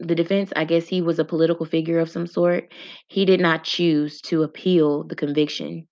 the 0.00 0.14
defense, 0.16 0.52
I 0.56 0.64
guess 0.64 0.88
he 0.88 1.02
was 1.02 1.18
a 1.18 1.24
political 1.24 1.66
figure 1.66 2.00
of 2.00 2.10
some 2.10 2.26
sort. 2.26 2.72
He 3.08 3.24
did 3.24 3.40
not 3.40 3.64
choose 3.64 4.20
to 4.22 4.42
appeal 4.42 5.04
the 5.04 5.16
conviction. 5.16 5.86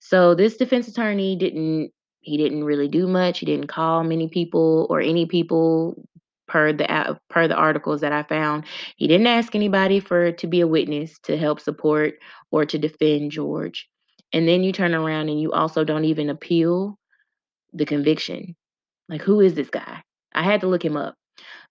So 0.00 0.34
this 0.34 0.56
defense 0.56 0.88
attorney 0.88 1.36
didn't 1.36 1.92
He 2.24 2.38
didn't 2.38 2.64
really 2.64 2.88
do 2.88 3.06
much, 3.06 3.40
he 3.40 3.46
didn't 3.46 3.68
call 3.68 4.02
many 4.02 4.28
people 4.28 4.86
or 4.88 5.00
any 5.00 5.26
people 5.26 6.08
per 6.48 6.72
the 6.72 7.18
per 7.28 7.48
the 7.48 7.54
articles 7.54 8.00
that 8.00 8.12
I 8.12 8.22
found. 8.22 8.64
He 8.96 9.06
didn't 9.06 9.26
ask 9.26 9.54
anybody 9.54 10.00
for 10.00 10.32
to 10.32 10.46
be 10.46 10.62
a 10.62 10.66
witness 10.66 11.18
to 11.24 11.36
help 11.36 11.60
support 11.60 12.14
or 12.50 12.64
to 12.64 12.78
defend 12.78 13.32
George. 13.32 13.88
And 14.32 14.48
then 14.48 14.62
you 14.64 14.72
turn 14.72 14.94
around 14.94 15.28
and 15.28 15.40
you 15.40 15.52
also 15.52 15.84
don't 15.84 16.06
even 16.06 16.30
appeal 16.30 16.98
the 17.74 17.84
conviction. 17.84 18.56
Like, 19.08 19.22
who 19.22 19.40
is 19.40 19.54
this 19.54 19.70
guy? 19.70 20.02
I 20.32 20.42
had 20.42 20.62
to 20.62 20.68
look 20.68 20.84
him 20.84 20.96
up. 20.96 21.14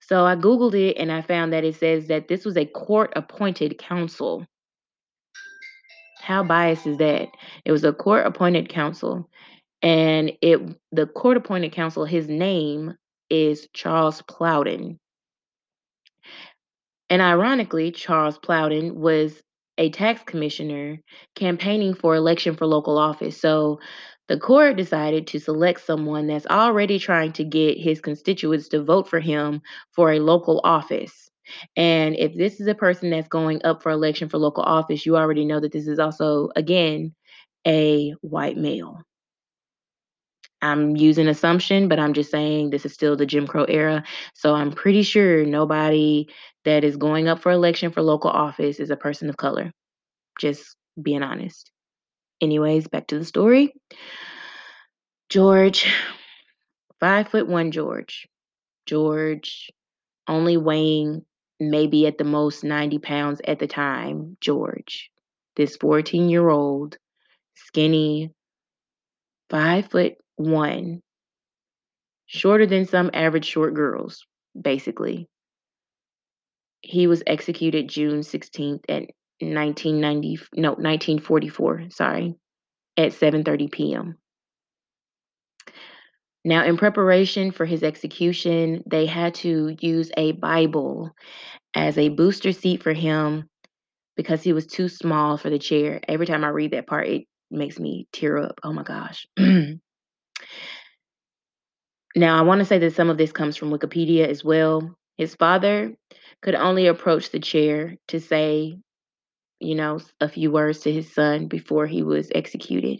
So 0.07 0.25
I 0.25 0.35
Googled 0.35 0.73
it 0.75 0.97
and 0.97 1.11
I 1.11 1.21
found 1.21 1.53
that 1.53 1.63
it 1.63 1.75
says 1.75 2.07
that 2.07 2.27
this 2.27 2.45
was 2.45 2.57
a 2.57 2.65
court-appointed 2.65 3.77
counsel. 3.77 4.45
How 6.19 6.43
biased 6.43 6.87
is 6.87 6.97
that? 6.97 7.29
It 7.65 7.71
was 7.71 7.83
a 7.83 7.93
court-appointed 7.93 8.69
counsel, 8.69 9.29
and 9.81 10.31
it 10.41 10.61
the 10.91 11.05
court-appointed 11.05 11.73
counsel, 11.73 12.05
his 12.05 12.27
name 12.29 12.95
is 13.29 13.67
Charles 13.73 14.21
Plowden. 14.21 14.99
And 17.09 17.21
ironically, 17.21 17.91
Charles 17.91 18.37
Plowden 18.37 18.95
was 18.95 19.41
a 19.77 19.89
tax 19.89 20.21
commissioner 20.25 20.99
campaigning 21.35 21.93
for 21.93 22.15
election 22.15 22.55
for 22.55 22.65
local 22.65 22.97
office. 22.97 23.39
So 23.39 23.79
the 24.27 24.39
court 24.39 24.77
decided 24.77 25.27
to 25.27 25.39
select 25.39 25.85
someone 25.85 26.27
that's 26.27 26.47
already 26.47 26.99
trying 26.99 27.33
to 27.33 27.43
get 27.43 27.77
his 27.77 27.99
constituents 27.99 28.69
to 28.69 28.83
vote 28.83 29.09
for 29.09 29.19
him 29.19 29.61
for 29.91 30.11
a 30.11 30.19
local 30.19 30.61
office. 30.63 31.29
And 31.75 32.15
if 32.15 32.33
this 32.33 32.61
is 32.61 32.67
a 32.67 32.75
person 32.75 33.09
that's 33.09 33.27
going 33.27 33.65
up 33.65 33.83
for 33.83 33.91
election 33.91 34.29
for 34.29 34.37
local 34.37 34.63
office, 34.63 35.05
you 35.05 35.17
already 35.17 35.45
know 35.45 35.59
that 35.59 35.73
this 35.73 35.87
is 35.87 35.99
also, 35.99 36.49
again, 36.55 37.13
a 37.67 38.11
white 38.21 38.57
male. 38.57 39.01
I'm 40.61 40.95
using 40.95 41.27
assumption, 41.27 41.89
but 41.89 41.99
I'm 41.99 42.13
just 42.13 42.31
saying 42.31 42.69
this 42.69 42.85
is 42.85 42.93
still 42.93 43.17
the 43.17 43.25
Jim 43.25 43.45
Crow 43.45 43.65
era. 43.65 44.05
So 44.33 44.55
I'm 44.55 44.71
pretty 44.71 45.03
sure 45.03 45.45
nobody 45.45 46.27
that 46.63 46.85
is 46.85 46.95
going 46.95 47.27
up 47.27 47.39
for 47.41 47.51
election 47.51 47.91
for 47.91 48.01
local 48.01 48.29
office 48.29 48.79
is 48.79 48.89
a 48.89 48.95
person 48.95 49.29
of 49.29 49.35
color. 49.35 49.73
Just 50.39 50.77
being 51.01 51.23
honest. 51.23 51.72
Anyways, 52.43 52.89
back 52.89 53.07
to 53.07 53.17
the 53.17 53.23
story. 53.23 53.73
George, 55.29 55.89
five 56.99 57.29
foot 57.29 57.47
one 57.47 57.71
George. 57.71 58.27
George 58.85 59.71
only 60.27 60.57
weighing 60.57 61.21
maybe 61.61 62.05
at 62.05 62.17
the 62.17 62.25
most 62.25 62.65
90 62.65 62.99
pounds 62.99 63.41
at 63.47 63.59
the 63.59 63.67
time. 63.67 64.35
George, 64.41 65.09
this 65.55 65.77
14 65.77 66.27
year 66.27 66.49
old, 66.49 66.97
skinny, 67.55 68.33
five 69.49 69.89
foot 69.89 70.15
one, 70.35 71.01
shorter 72.25 72.65
than 72.65 72.85
some 72.85 73.09
average 73.13 73.45
short 73.45 73.73
girls, 73.73 74.25
basically. 74.61 75.29
He 76.81 77.07
was 77.07 77.23
executed 77.25 77.87
June 77.87 78.19
16th 78.19 78.83
at 78.89 79.03
1990 79.41 80.39
no 80.55 80.69
1944 80.71 81.89
sorry 81.89 82.35
at 82.97 83.11
7:30 83.11 83.71
p.m. 83.71 84.17
Now 86.45 86.65
in 86.65 86.77
preparation 86.77 87.51
for 87.51 87.65
his 87.65 87.83
execution 87.83 88.83
they 88.85 89.05
had 89.05 89.35
to 89.35 89.75
use 89.79 90.11
a 90.17 90.33
bible 90.33 91.11
as 91.73 91.97
a 91.97 92.09
booster 92.09 92.51
seat 92.51 92.83
for 92.83 92.93
him 92.93 93.49
because 94.15 94.43
he 94.43 94.53
was 94.53 94.67
too 94.67 94.89
small 94.89 95.37
for 95.37 95.49
the 95.49 95.59
chair 95.59 95.99
every 96.07 96.25
time 96.25 96.43
I 96.43 96.49
read 96.49 96.71
that 96.71 96.87
part 96.87 97.07
it 97.07 97.23
makes 97.49 97.79
me 97.79 98.07
tear 98.11 98.37
up 98.37 98.59
oh 98.63 98.73
my 98.73 98.83
gosh 98.83 99.25
Now, 102.15 102.37
I 102.37 102.41
want 102.43 102.59
to 102.59 102.65
say 102.65 102.77
that 102.77 102.93
some 102.93 103.09
of 103.09 103.17
this 103.17 103.31
comes 103.31 103.57
from 103.57 103.71
Wikipedia 103.71 104.27
as 104.27 104.43
well. 104.43 104.95
His 105.17 105.33
father 105.35 105.95
could 106.41 106.53
only 106.53 106.87
approach 106.87 107.31
the 107.31 107.39
chair 107.39 107.95
to 108.09 108.19
say, 108.19 108.77
you 109.63 109.75
know, 109.75 109.99
a 110.19 110.29
few 110.29 110.51
words 110.51 110.79
to 110.81 110.91
his 110.91 111.13
son 111.13 111.47
before 111.47 111.87
he 111.87 112.03
was 112.03 112.29
executed. 112.35 112.99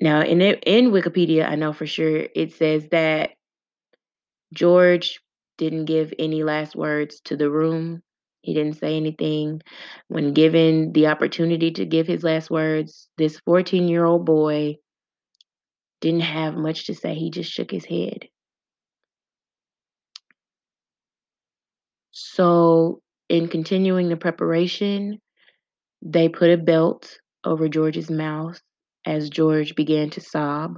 Now, 0.00 0.22
in 0.22 0.40
in 0.40 0.90
Wikipedia, 0.90 1.46
I 1.46 1.56
know 1.56 1.72
for 1.72 1.86
sure 1.86 2.26
it 2.34 2.54
says 2.54 2.88
that 2.90 3.32
George 4.54 5.20
didn't 5.58 5.84
give 5.84 6.12
any 6.18 6.42
last 6.42 6.74
words 6.74 7.20
to 7.26 7.36
the 7.36 7.50
room. 7.50 8.02
He 8.42 8.54
didn't 8.54 8.78
say 8.78 8.96
anything. 8.96 9.60
When 10.08 10.32
given 10.32 10.92
the 10.92 11.08
opportunity 11.08 11.70
to 11.72 11.84
give 11.84 12.06
his 12.06 12.24
last 12.24 12.50
words, 12.50 13.08
this 13.18 13.38
14 13.40 13.86
year 13.88 14.06
old 14.06 14.24
boy 14.24 14.76
didn't 16.00 16.20
have 16.20 16.56
much 16.56 16.86
to 16.86 16.94
say. 16.94 17.14
He 17.14 17.30
just 17.30 17.52
shook 17.52 17.70
his 17.70 17.84
head. 17.84 18.28
So, 22.12 23.02
in 23.30 23.46
continuing 23.46 24.08
the 24.08 24.16
preparation, 24.16 25.20
they 26.02 26.28
put 26.28 26.50
a 26.50 26.56
belt 26.56 27.16
over 27.44 27.68
George's 27.68 28.10
mouth 28.10 28.60
as 29.06 29.30
George 29.30 29.76
began 29.76 30.10
to 30.10 30.20
sob. 30.20 30.76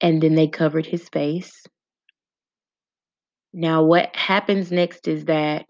And 0.00 0.22
then 0.22 0.34
they 0.34 0.48
covered 0.48 0.86
his 0.86 1.06
face. 1.10 1.52
Now, 3.52 3.82
what 3.82 4.16
happens 4.16 4.72
next 4.72 5.06
is 5.08 5.26
that 5.26 5.66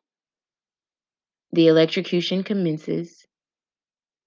the 1.53 1.67
electrocution 1.67 2.45
commences. 2.45 3.27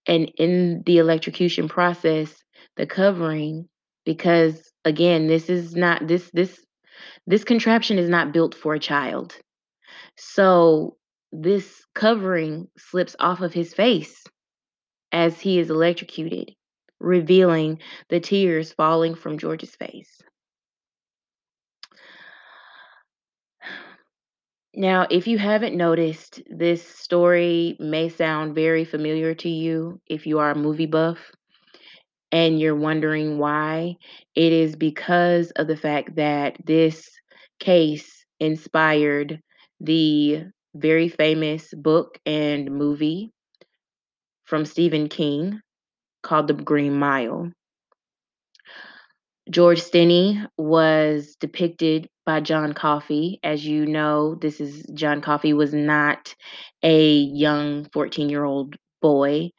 And 0.05 0.29
in 0.37 0.83
the 0.85 0.97
electrocution 0.97 1.69
process, 1.69 2.35
the 2.75 2.85
covering, 2.85 3.69
because 4.03 4.73
again, 4.83 5.27
this 5.27 5.49
is 5.49 5.73
not 5.73 6.05
this 6.07 6.29
this 6.33 6.59
this 7.27 7.43
contraption 7.43 7.97
is 7.97 8.09
not 8.09 8.33
built 8.33 8.55
for 8.55 8.73
a 8.73 8.79
child. 8.79 9.37
So 10.17 10.97
this 11.31 11.85
covering 11.93 12.67
slips 12.77 13.15
off 13.19 13.41
of 13.41 13.53
his 13.53 13.73
face 13.73 14.23
as 15.11 15.39
he 15.39 15.59
is 15.59 15.69
electrocuted, 15.69 16.55
revealing 16.99 17.79
the 18.09 18.19
tears 18.19 18.71
falling 18.73 19.15
from 19.15 19.37
George's 19.37 19.75
face. 19.75 20.21
Now, 24.73 25.05
if 25.09 25.27
you 25.27 25.37
haven't 25.37 25.75
noticed, 25.75 26.41
this 26.49 26.85
story 26.87 27.75
may 27.79 28.07
sound 28.07 28.55
very 28.55 28.85
familiar 28.85 29.33
to 29.35 29.49
you 29.49 29.99
if 30.07 30.25
you 30.25 30.39
are 30.39 30.51
a 30.51 30.57
movie 30.57 30.85
buff 30.85 31.19
and 32.31 32.59
you're 32.59 32.75
wondering 32.75 33.37
why. 33.37 33.95
It 34.33 34.53
is 34.53 34.77
because 34.77 35.51
of 35.51 35.67
the 35.67 35.75
fact 35.75 36.15
that 36.15 36.55
this 36.65 37.09
case 37.59 38.25
inspired 38.39 39.41
the 39.81 40.45
very 40.75 41.09
famous 41.09 41.73
book 41.73 42.19
and 42.25 42.71
movie 42.71 43.31
from 44.45 44.65
Stephen 44.65 45.09
King 45.09 45.59
called 46.23 46.47
The 46.47 46.53
Green 46.53 46.93
Mile. 46.93 47.51
George 49.49 49.81
Stinney 49.81 50.45
was 50.57 51.35
depicted 51.39 52.07
by 52.25 52.41
John 52.41 52.73
Coffey. 52.73 53.39
As 53.43 53.65
you 53.65 53.85
know, 53.85 54.35
this 54.35 54.61
is 54.61 54.85
John 54.93 55.19
Coffey 55.19 55.53
was 55.53 55.73
not 55.73 56.35
a 56.83 57.13
young 57.13 57.85
14-year-old 57.85 58.75
boy 59.01 59.49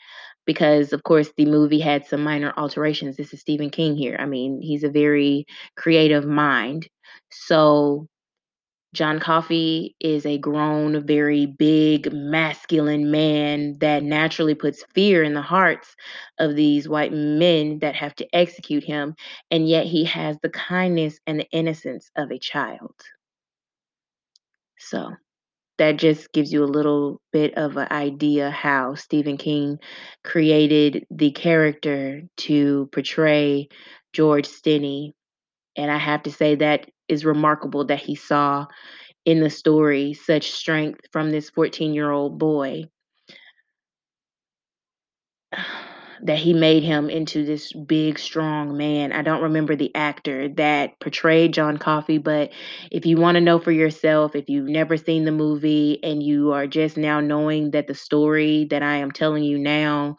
because 0.47 0.93
of 0.93 1.03
course 1.03 1.33
the 1.37 1.47
movie 1.47 1.81
had 1.81 2.07
some 2.07 2.23
minor 2.23 2.53
alterations. 2.57 3.17
This 3.17 3.35
is 3.35 3.41
Stephen 3.41 3.71
King 3.71 3.97
here. 3.97 4.17
I 4.19 4.27
mean, 4.27 4.61
he's 4.63 4.85
a 4.85 4.89
very 4.91 5.47
creative 5.77 6.25
mind. 6.25 6.89
So 7.31 8.07
John 8.95 9.21
Coffey 9.21 9.97
is 10.01 10.27
a 10.27 10.37
grown, 10.37 11.07
very 11.07 11.47
big, 11.47 12.13
masculine 12.13 13.11
man 13.11 13.79
that 13.79 14.03
naturally 14.03 14.55
puts 14.55 14.85
fear 14.95 15.23
in 15.23 15.33
the 15.33 15.41
hearts 15.41 15.97
of 16.39 16.57
these 16.57 16.89
white 16.89 17.13
men 17.13 17.79
that 17.79 17.95
have 17.95 18.15
to 18.17 18.37
execute 18.37 18.85
him, 18.85 19.15
and 19.51 19.67
yet 19.67 19.87
he 19.87 20.05
has 20.05 20.37
the 20.43 20.51
kindness 20.51 21.19
and 21.27 21.41
the 21.41 21.49
innocence 21.53 22.11
of 22.17 22.31
a 22.31 22.39
child. 22.39 22.95
So 24.79 25.13
that 25.79 25.97
just 25.97 26.33
gives 26.33 26.53
you 26.53 26.63
a 26.63 26.67
little 26.67 27.21
bit 27.33 27.55
of 27.57 27.79
an 27.79 27.89
idea 27.91 28.51
how 28.51 28.95
Stephen 28.95 29.39
King 29.39 29.79
created 30.23 31.07
the 31.11 31.31
character 31.31 32.23
to 32.39 32.91
portray 32.93 33.69
George 34.13 34.47
Stinney. 34.47 35.13
And 35.77 35.91
I 35.91 35.99
have 35.99 36.23
to 36.25 36.33
say 36.33 36.57
that 36.57 36.91
is 37.09 37.25
remarkable 37.25 37.85
that 37.87 38.01
he 38.01 38.15
saw 38.15 38.67
in 39.25 39.41
the 39.41 39.51
story 39.51 40.15
such 40.15 40.53
strength 40.53 41.01
from 41.13 41.31
this 41.31 41.51
14 41.51 41.95
year 41.95 42.11
old 42.11 42.39
boy 42.39 42.85
that 46.25 46.39
he 46.39 46.53
made 46.55 46.85
him 46.85 47.11
into 47.11 47.45
this 47.45 47.73
big 47.73 48.17
strong 48.17 48.77
man. 48.77 49.13
I 49.13 49.23
don't 49.23 49.43
remember 49.43 49.75
the 49.75 49.93
actor 49.95 50.49
that 50.51 51.01
portrayed 51.01 51.53
John 51.53 51.79
Coffey, 51.79 52.19
but 52.19 52.53
if 52.93 53.05
you 53.07 53.17
want 53.17 53.35
to 53.35 53.41
know 53.41 53.59
for 53.59 53.73
yourself, 53.73 54.37
if 54.37 54.49
you've 54.49 54.69
never 54.69 54.97
seen 54.97 55.25
the 55.25 55.33
movie 55.33 55.99
and 56.05 56.23
you 56.23 56.53
are 56.53 56.69
just 56.69 56.97
now 56.97 57.19
knowing 57.19 57.73
that 57.73 57.89
the 57.89 57.95
story 57.95 58.67
that 58.71 58.85
I 58.85 58.97
am 58.97 59.11
telling 59.11 59.43
you 59.43 59.59
now 59.59 60.17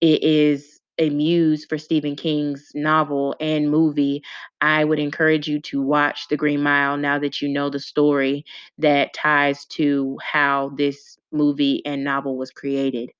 it 0.00 0.24
is 0.24 0.71
a 0.98 1.10
muse 1.10 1.64
for 1.64 1.78
Stephen 1.78 2.16
King's 2.16 2.70
novel 2.74 3.34
and 3.40 3.70
movie, 3.70 4.22
I 4.60 4.84
would 4.84 4.98
encourage 4.98 5.48
you 5.48 5.60
to 5.62 5.82
watch 5.82 6.28
The 6.28 6.36
Green 6.36 6.62
Mile 6.62 6.96
now 6.96 7.18
that 7.18 7.40
you 7.42 7.48
know 7.48 7.70
the 7.70 7.80
story 7.80 8.44
that 8.78 9.14
ties 9.14 9.64
to 9.66 10.18
how 10.22 10.70
this 10.76 11.18
movie 11.32 11.84
and 11.86 12.04
novel 12.04 12.36
was 12.36 12.50
created. 12.50 13.10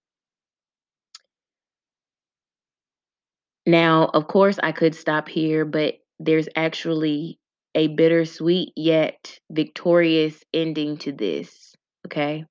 Now, 3.67 4.07
of 4.15 4.29
course, 4.29 4.59
I 4.63 4.73
could 4.73 4.95
stop 4.95 5.29
here, 5.29 5.65
but 5.65 5.99
there's 6.21 6.49
actually 6.57 7.39
a 7.75 7.89
bittersweet 7.89 8.73
yet 8.77 9.39
victorious 9.51 10.45
ending 10.53 10.99
to 10.99 11.13
this. 11.13 11.75
Okay. 12.07 12.45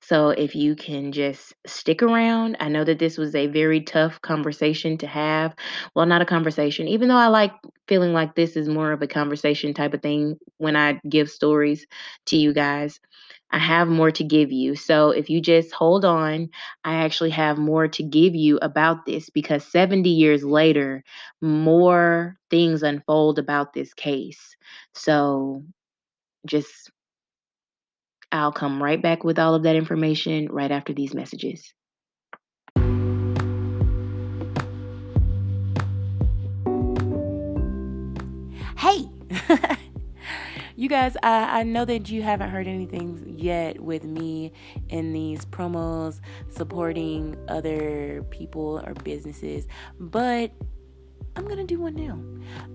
So 0.00 0.30
if 0.30 0.54
you 0.54 0.74
can 0.76 1.12
just 1.12 1.54
stick 1.66 2.02
around, 2.02 2.56
I 2.60 2.68
know 2.68 2.84
that 2.84 2.98
this 2.98 3.18
was 3.18 3.34
a 3.34 3.46
very 3.46 3.80
tough 3.80 4.20
conversation 4.22 4.98
to 4.98 5.06
have. 5.06 5.54
Well, 5.94 6.06
not 6.06 6.22
a 6.22 6.26
conversation, 6.26 6.88
even 6.88 7.08
though 7.08 7.16
I 7.16 7.28
like 7.28 7.52
feeling 7.88 8.12
like 8.12 8.34
this 8.34 8.56
is 8.56 8.68
more 8.68 8.92
of 8.92 9.02
a 9.02 9.06
conversation 9.06 9.74
type 9.74 9.94
of 9.94 10.02
thing 10.02 10.36
when 10.58 10.76
I 10.76 11.00
give 11.08 11.30
stories 11.30 11.86
to 12.26 12.36
you 12.36 12.52
guys. 12.52 13.00
I 13.50 13.58
have 13.58 13.88
more 13.88 14.10
to 14.12 14.24
give 14.24 14.50
you. 14.50 14.76
So 14.76 15.10
if 15.10 15.28
you 15.28 15.40
just 15.40 15.72
hold 15.72 16.04
on, 16.04 16.48
I 16.84 16.94
actually 17.04 17.30
have 17.30 17.58
more 17.58 17.86
to 17.88 18.02
give 18.02 18.34
you 18.34 18.58
about 18.62 19.04
this 19.06 19.28
because 19.30 19.64
70 19.64 20.10
years 20.10 20.42
later, 20.44 21.04
more 21.40 22.36
things 22.50 22.82
unfold 22.82 23.38
about 23.38 23.72
this 23.74 23.92
case. 23.94 24.56
So 24.94 25.64
just 26.46 26.91
I'll 28.32 28.50
come 28.50 28.82
right 28.82 29.00
back 29.00 29.24
with 29.24 29.38
all 29.38 29.54
of 29.54 29.62
that 29.64 29.76
information 29.76 30.48
right 30.50 30.70
after 30.70 30.94
these 30.94 31.14
messages. 31.14 31.74
Hey! 38.78 39.06
you 40.76 40.88
guys, 40.88 41.14
I, 41.22 41.60
I 41.60 41.62
know 41.62 41.84
that 41.84 42.08
you 42.10 42.22
haven't 42.22 42.48
heard 42.48 42.66
anything 42.66 43.34
yet 43.36 43.78
with 43.78 44.04
me 44.04 44.52
in 44.88 45.12
these 45.12 45.44
promos 45.44 46.20
supporting 46.48 47.36
other 47.48 48.24
people 48.30 48.82
or 48.86 48.94
businesses, 48.94 49.66
but 50.00 50.52
I'm 51.34 51.48
gonna 51.48 51.64
do 51.64 51.80
one 51.80 51.94
now. 51.94 52.18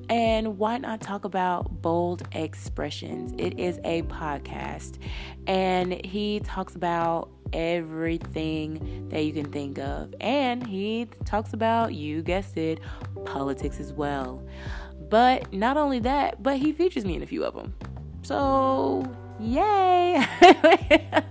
And 0.09 0.57
why 0.57 0.77
not 0.77 1.01
talk 1.01 1.25
about 1.25 1.81
Bold 1.81 2.27
Expressions? 2.31 3.33
It 3.37 3.59
is 3.59 3.79
a 3.83 4.01
podcast, 4.03 4.97
and 5.45 6.03
he 6.05 6.39
talks 6.39 6.75
about 6.75 7.29
everything 7.53 9.07
that 9.09 9.23
you 9.25 9.33
can 9.33 9.51
think 9.51 9.77
of. 9.77 10.13
And 10.19 10.65
he 10.65 11.07
talks 11.25 11.53
about, 11.53 11.93
you 11.93 12.21
guessed 12.21 12.57
it, 12.57 12.79
politics 13.25 13.79
as 13.79 13.93
well. 13.93 14.43
But 15.09 15.53
not 15.53 15.77
only 15.77 15.99
that, 15.99 16.41
but 16.41 16.57
he 16.57 16.71
features 16.73 17.05
me 17.05 17.15
in 17.15 17.23
a 17.23 17.27
few 17.27 17.43
of 17.43 17.53
them. 17.53 17.73
So, 18.23 19.05
yay! 19.39 20.25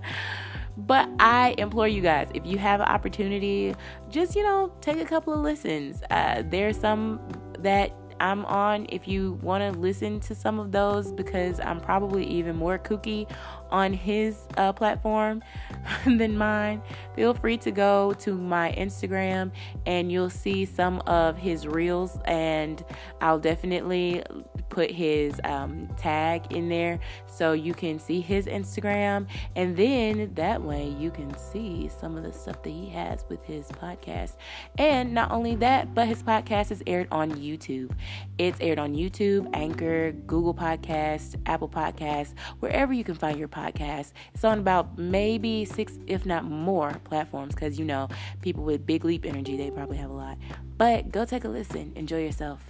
but 0.87 1.09
I 1.19 1.55
implore 1.59 1.89
you 1.89 2.01
guys, 2.01 2.29
if 2.35 2.47
you 2.47 2.59
have 2.59 2.81
an 2.81 2.87
opportunity, 2.87 3.75
just, 4.09 4.37
you 4.37 4.43
know, 4.43 4.73
take 4.81 4.99
a 4.99 5.05
couple 5.05 5.33
of 5.33 5.41
listens. 5.41 6.03
Uh, 6.11 6.43
there's 6.47 6.79
some 6.79 7.21
that 7.59 7.93
I'm 8.21 8.45
on 8.47 8.87
if 8.89 9.07
you 9.07 9.39
want 9.43 9.73
to 9.75 9.79
listen 9.79 10.21
to 10.21 10.35
some 10.35 10.59
of 10.59 10.73
those 10.73 11.13
because 11.13 11.61
I'm 11.61 11.81
probably 11.81 12.25
even 12.27 12.57
more 12.57 12.79
kooky 12.79 13.31
on 13.71 13.93
his 13.93 14.47
uh, 14.57 14.73
platform 14.73 15.43
than 16.07 16.37
mine. 16.37 16.83
Feel 17.15 17.35
free 17.35 17.57
to 17.59 17.71
go 17.71 18.13
to 18.15 18.35
my 18.35 18.73
Instagram 18.79 19.51
and 19.87 20.11
you'll 20.11 20.31
see 20.31 20.65
some 20.65 21.01
of 21.07 21.37
his 21.37 21.67
reels, 21.67 22.19
and 22.25 22.85
I'll 23.21 23.39
definitely 23.39 24.23
put 24.69 24.91
his 24.91 25.41
um, 25.45 25.89
tag 25.97 26.53
in 26.53 26.69
there 26.69 26.99
so 27.27 27.53
you 27.53 27.75
can 27.75 27.99
see 27.99 28.21
his 28.21 28.47
Instagram, 28.47 29.27
and 29.55 29.77
then 29.77 30.33
that 30.35 30.63
way 30.63 30.89
you 30.99 31.11
can 31.11 31.37
see 31.37 31.89
some 32.01 32.17
of 32.17 32.25
the 32.25 32.33
stuff 32.33 32.63
that 32.63 32.71
he 32.71 32.89
has 32.91 33.25
with 33.29 33.45
his 33.45 33.67
podcast. 33.69 34.37
And 34.79 35.15
not 35.15 35.31
only 35.31 35.55
that, 35.57 35.95
but 35.95 36.07
his 36.07 36.23
podcast 36.23 36.71
is 36.71 36.83
aired 36.87 37.09
on 37.11 37.33
YouTube. 37.33 37.93
It's 38.39 38.61
aired 38.61 38.79
on 38.79 38.95
YouTube, 38.95 39.49
Anchor, 39.55 40.13
Google 40.13 40.55
Podcasts, 40.55 41.37
Apple 41.47 41.69
Podcasts, 41.69 42.35
wherever 42.61 42.93
you 42.93 43.05
can 43.05 43.15
find 43.15 43.39
your 43.39 43.49
podcast. 43.49 44.13
It's 44.35 44.45
on 44.45 44.59
about 44.59 44.99
maybe 44.99 45.65
six, 45.65 45.99
if 46.07 46.27
not 46.27 46.45
more, 46.45 46.93
platforms 47.05 47.55
because 47.55 47.79
you 47.79 47.85
know, 47.85 48.09
people 48.43 48.65
with 48.65 48.87
big 48.87 49.05
leap 49.05 49.25
energy, 49.25 49.57
they 49.57 49.71
probably 49.71 49.97
have 49.97 50.11
a 50.11 50.15
lot. 50.15 50.39
But 50.77 51.11
go 51.11 51.25
take 51.25 51.45
a 51.45 51.49
listen. 51.49 51.93
Enjoy 51.97 52.23
yourself. 52.23 52.63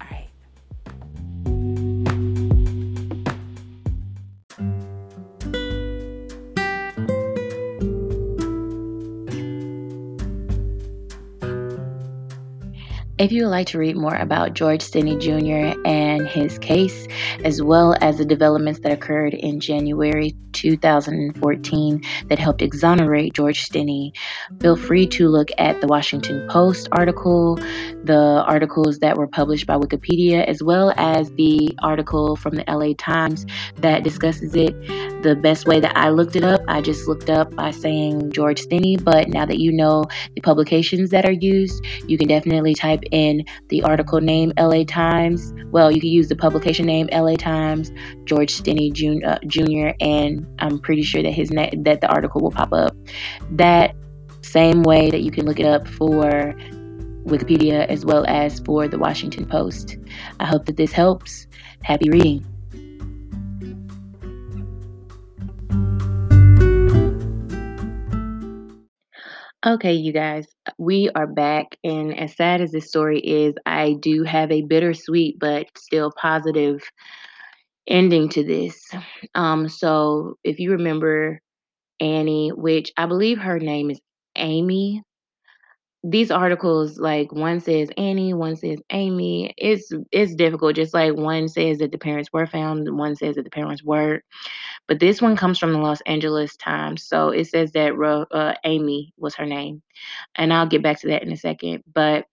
All 0.00 0.08
right. 0.10 0.28
If 13.22 13.30
you 13.30 13.44
would 13.44 13.50
like 13.50 13.68
to 13.68 13.78
read 13.78 13.96
more 13.96 14.16
about 14.16 14.54
George 14.54 14.80
Stinney 14.80 15.16
Jr. 15.16 15.80
and 15.86 16.26
his 16.26 16.58
case, 16.58 17.06
as 17.44 17.62
well 17.62 17.94
as 18.00 18.18
the 18.18 18.24
developments 18.24 18.80
that 18.80 18.90
occurred 18.90 19.32
in 19.32 19.60
January 19.60 20.34
2014 20.50 22.02
that 22.26 22.40
helped 22.40 22.62
exonerate 22.62 23.32
George 23.32 23.64
Stinney, 23.68 24.10
feel 24.58 24.74
free 24.74 25.06
to 25.06 25.28
look 25.28 25.50
at 25.56 25.80
the 25.80 25.86
Washington 25.86 26.48
Post 26.50 26.88
article, 26.90 27.60
the 28.04 28.44
articles 28.46 28.98
that 28.98 29.16
were 29.16 29.26
published 29.26 29.66
by 29.66 29.76
Wikipedia, 29.76 30.44
as 30.46 30.62
well 30.62 30.92
as 30.96 31.30
the 31.32 31.76
article 31.82 32.36
from 32.36 32.54
the 32.54 32.64
LA 32.68 32.94
Times 32.98 33.46
that 33.76 34.02
discusses 34.02 34.54
it. 34.54 34.74
The 35.22 35.36
best 35.36 35.66
way 35.66 35.80
that 35.80 35.96
I 35.96 36.10
looked 36.10 36.36
it 36.36 36.44
up, 36.44 36.60
I 36.68 36.80
just 36.80 37.06
looked 37.06 37.30
up 37.30 37.54
by 37.54 37.70
saying 37.70 38.32
George 38.32 38.62
Stinney, 38.62 39.02
but 39.02 39.28
now 39.28 39.46
that 39.46 39.58
you 39.58 39.72
know 39.72 40.04
the 40.34 40.40
publications 40.40 41.10
that 41.10 41.24
are 41.24 41.32
used, 41.32 41.84
you 42.06 42.18
can 42.18 42.28
definitely 42.28 42.74
type 42.74 43.02
in 43.10 43.44
the 43.68 43.82
article 43.82 44.20
name 44.20 44.52
LA 44.58 44.84
Times. 44.84 45.52
Well, 45.70 45.92
you 45.92 46.00
can 46.00 46.10
use 46.10 46.28
the 46.28 46.36
publication 46.36 46.86
name 46.86 47.08
LA 47.12 47.36
Times, 47.36 47.92
George 48.24 48.52
Stinney 48.52 48.92
Jr., 48.92 49.88
uh, 49.88 49.92
and 50.00 50.46
I'm 50.58 50.78
pretty 50.78 51.02
sure 51.02 51.22
that 51.22 51.32
his 51.32 51.50
na- 51.50 51.70
that 51.78 52.00
the 52.00 52.08
article 52.08 52.40
will 52.40 52.50
pop 52.50 52.72
up. 52.72 52.96
That 53.50 53.94
same 54.42 54.82
way 54.82 55.10
that 55.10 55.22
you 55.22 55.30
can 55.30 55.46
look 55.46 55.60
it 55.60 55.66
up 55.66 55.86
for 55.86 56.54
Wikipedia 57.24 57.86
as 57.88 58.04
well 58.04 58.24
as 58.26 58.60
for 58.60 58.88
the 58.88 58.98
Washington 58.98 59.46
Post. 59.46 59.96
I 60.40 60.46
hope 60.46 60.66
that 60.66 60.76
this 60.76 60.92
helps. 60.92 61.46
Happy 61.82 62.10
reading. 62.10 62.44
Okay, 69.64 69.92
you 69.92 70.12
guys, 70.12 70.48
we 70.76 71.08
are 71.14 71.28
back. 71.28 71.76
And 71.84 72.18
as 72.18 72.34
sad 72.34 72.60
as 72.60 72.72
this 72.72 72.88
story 72.88 73.20
is, 73.20 73.54
I 73.64 73.94
do 74.00 74.24
have 74.24 74.50
a 74.50 74.62
bittersweet 74.62 75.38
but 75.38 75.66
still 75.78 76.12
positive 76.20 76.82
ending 77.86 78.28
to 78.30 78.44
this. 78.44 78.90
Um, 79.36 79.68
so 79.68 80.36
if 80.42 80.58
you 80.58 80.72
remember 80.72 81.40
Annie, 82.00 82.50
which 82.50 82.92
I 82.96 83.06
believe 83.06 83.38
her 83.38 83.60
name 83.60 83.90
is 83.90 84.00
Amy. 84.36 85.02
These 86.04 86.32
articles, 86.32 86.98
like 86.98 87.32
one 87.32 87.60
says 87.60 87.88
Annie, 87.96 88.34
one 88.34 88.56
says 88.56 88.80
Amy. 88.90 89.54
It's 89.56 89.92
it's 90.10 90.34
difficult. 90.34 90.74
Just 90.74 90.92
like 90.94 91.14
one 91.14 91.48
says 91.48 91.78
that 91.78 91.92
the 91.92 91.98
parents 91.98 92.32
were 92.32 92.46
found, 92.46 92.88
one 92.96 93.14
says 93.14 93.36
that 93.36 93.44
the 93.44 93.50
parents 93.50 93.84
were. 93.84 94.22
But 94.88 94.98
this 94.98 95.22
one 95.22 95.36
comes 95.36 95.58
from 95.58 95.72
the 95.72 95.78
Los 95.78 96.00
Angeles 96.02 96.56
Times, 96.56 97.04
so 97.04 97.28
it 97.28 97.46
says 97.46 97.72
that 97.72 97.94
uh, 98.32 98.54
Amy 98.64 99.14
was 99.16 99.36
her 99.36 99.46
name, 99.46 99.82
and 100.34 100.52
I'll 100.52 100.66
get 100.66 100.82
back 100.82 101.00
to 101.00 101.08
that 101.08 101.22
in 101.22 101.32
a 101.32 101.36
second. 101.36 101.84
But 101.92 102.26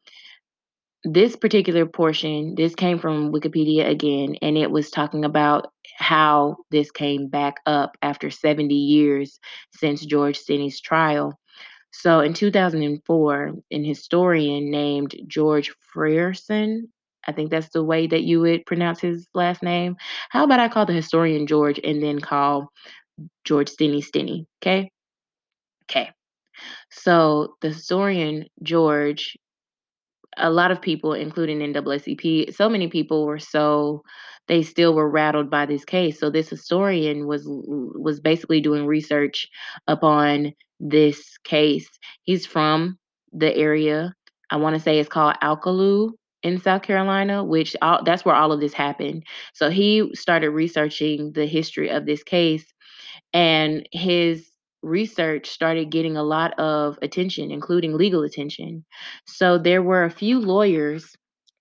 this 1.04 1.36
particular 1.36 1.86
portion, 1.86 2.56
this 2.56 2.76
came 2.76 3.00
from 3.00 3.32
Wikipedia 3.32 3.88
again, 3.88 4.36
and 4.42 4.58
it 4.58 4.70
was 4.70 4.92
talking 4.92 5.24
about 5.24 5.72
how 5.98 6.58
this 6.72 6.92
came 6.92 7.28
back 7.28 7.56
up 7.66 7.98
after 8.02 8.30
70 8.30 8.74
years 8.74 9.40
since 9.76 10.06
George 10.06 10.38
Stinney's 10.38 10.82
trial. 10.82 11.40
So 11.92 12.20
in 12.20 12.34
2004, 12.34 13.54
an 13.72 13.84
historian 13.84 14.70
named 14.70 15.16
George 15.28 15.74
Frierson, 15.94 16.84
I 17.28 17.32
think 17.32 17.52
that's 17.52 17.70
the 17.70 17.84
way 17.84 18.08
that 18.08 18.24
you 18.24 18.42
would 18.42 18.66
pronounce 18.66 19.00
his 19.02 19.28
last 19.34 19.62
name. 19.64 19.96
How 20.30 20.44
about 20.44 20.60
I 20.60 20.70
call 20.70 20.86
the 20.86 20.94
historian 20.94 21.48
George 21.48 21.80
and 21.84 22.02
then 22.02 22.20
call 22.20 22.72
George 23.44 23.70
Stinney 23.70 24.04
Stinney? 24.04 24.46
Okay. 24.62 24.92
Okay. 25.90 26.12
So 26.92 27.56
the 27.62 27.70
historian 27.70 28.46
George 28.64 29.38
a 30.38 30.50
lot 30.50 30.72
of 30.72 30.82
people, 30.82 31.14
including 31.14 31.60
NAACP, 31.60 32.54
so 32.54 32.70
many 32.70 32.88
people 32.88 33.26
were 33.26 33.40
so 33.40 34.04
they 34.48 34.64
still 34.64 34.94
were 34.94 35.10
rattled 35.10 35.50
by 35.50 35.66
this 35.66 35.86
case. 35.86 36.20
So 36.20 36.30
this 36.30 36.50
historian 36.50 37.28
was 37.28 37.44
was 37.46 38.20
basically 38.20 38.62
doing 38.62 38.86
research 38.86 39.48
upon 39.88 40.54
this 40.80 41.38
case. 41.44 41.90
He's 42.24 42.46
from 42.46 42.98
the 43.32 43.56
area 43.56 44.14
I 44.50 44.58
wanna 44.58 44.80
say 44.80 45.00
it's 45.00 45.10
called 45.10 45.36
Alcolu 45.42 46.12
in 46.42 46.60
South 46.60 46.82
Carolina, 46.82 47.44
which 47.44 47.76
all 47.82 48.04
that's 48.04 48.26
where 48.26 48.36
all 48.36 48.52
of 48.52 48.60
this 48.60 48.74
happened. 48.74 49.24
So 49.54 49.70
he 49.70 50.10
started 50.16 50.52
researching 50.52 51.34
the 51.34 51.46
history 51.46 51.90
of 51.90 52.06
this 52.06 52.24
case, 52.24 52.66
and 53.34 53.88
his 53.92 54.50
research 54.82 55.50
started 55.50 55.92
getting 55.92 56.18
a 56.18 56.24
lot 56.24 56.58
of 56.58 56.98
attention, 57.02 57.52
including 57.52 57.98
legal 57.98 58.24
attention. 58.24 58.86
So 59.26 59.58
there 59.58 59.84
were 59.84 60.06
a 60.06 60.10
few 60.10 60.40
lawyers, 60.40 61.16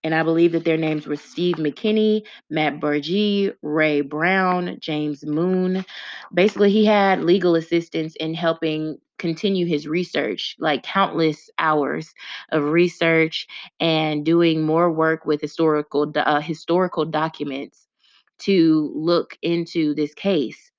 and 0.04 0.14
I 0.14 0.22
believe 0.22 0.52
that 0.52 0.64
their 0.64 0.76
names 0.76 1.06
were 1.06 1.16
Steve 1.16 1.56
McKinney, 1.56 2.22
Matt 2.48 2.80
Burgee, 2.80 3.52
Ray 3.62 4.00
Brown, 4.02 4.78
James 4.80 5.26
Moon. 5.26 5.84
Basically, 6.32 6.70
he 6.70 6.84
had 6.84 7.24
legal 7.24 7.56
assistance 7.56 8.14
in 8.20 8.34
helping 8.34 8.98
continue 9.18 9.66
his 9.66 9.86
research, 9.86 10.56
like 10.58 10.82
countless 10.82 11.50
hours 11.58 12.12
of 12.50 12.64
research 12.64 13.46
and 13.80 14.24
doing 14.24 14.62
more 14.62 14.90
work 14.90 15.26
with 15.26 15.40
historical 15.40 16.12
uh, 16.16 16.40
historical 16.40 17.04
documents 17.04 17.86
to 18.40 18.92
look 18.94 19.36
into 19.42 19.94
this 19.94 20.14
case. 20.14 20.70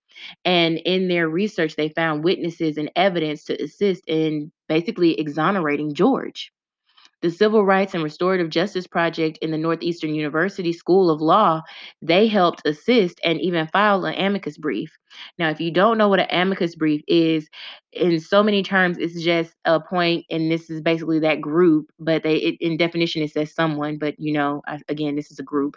And 0.45 0.77
in 0.79 1.07
their 1.07 1.29
research, 1.29 1.75
they 1.75 1.89
found 1.89 2.23
witnesses 2.23 2.77
and 2.77 2.91
evidence 2.95 3.45
to 3.45 3.61
assist 3.61 4.03
in 4.07 4.51
basically 4.67 5.19
exonerating 5.19 5.93
George. 5.93 6.51
The 7.21 7.31
Civil 7.31 7.65
Rights 7.65 7.93
and 7.93 8.03
Restorative 8.03 8.49
Justice 8.49 8.87
Project 8.87 9.37
in 9.41 9.51
the 9.51 9.57
Northeastern 9.57 10.15
University 10.15 10.73
School 10.73 11.09
of 11.09 11.21
Law, 11.21 11.61
they 12.01 12.27
helped 12.27 12.61
assist 12.65 13.19
and 13.23 13.41
even 13.41 13.67
filed 13.67 14.05
an 14.05 14.15
amicus 14.15 14.57
brief. 14.57 14.97
Now, 15.37 15.49
if 15.49 15.59
you 15.59 15.71
don't 15.71 15.97
know 15.97 16.07
what 16.07 16.21
an 16.21 16.27
amicus 16.31 16.75
brief 16.75 17.01
is, 17.07 17.49
in 17.91 18.19
so 18.19 18.43
many 18.43 18.63
terms, 18.63 18.97
it's 18.97 19.21
just 19.21 19.53
a 19.65 19.79
point, 19.79 20.25
and 20.29 20.51
this 20.51 20.69
is 20.69 20.81
basically 20.81 21.19
that 21.19 21.41
group, 21.41 21.91
but 21.99 22.23
they 22.23 22.37
it, 22.37 22.57
in 22.61 22.77
definition 22.77 23.21
it 23.23 23.31
says 23.31 23.53
someone, 23.53 23.97
but 23.97 24.15
you 24.19 24.33
know, 24.33 24.61
I, 24.67 24.79
again, 24.87 25.15
this 25.15 25.31
is 25.31 25.39
a 25.39 25.43
group 25.43 25.75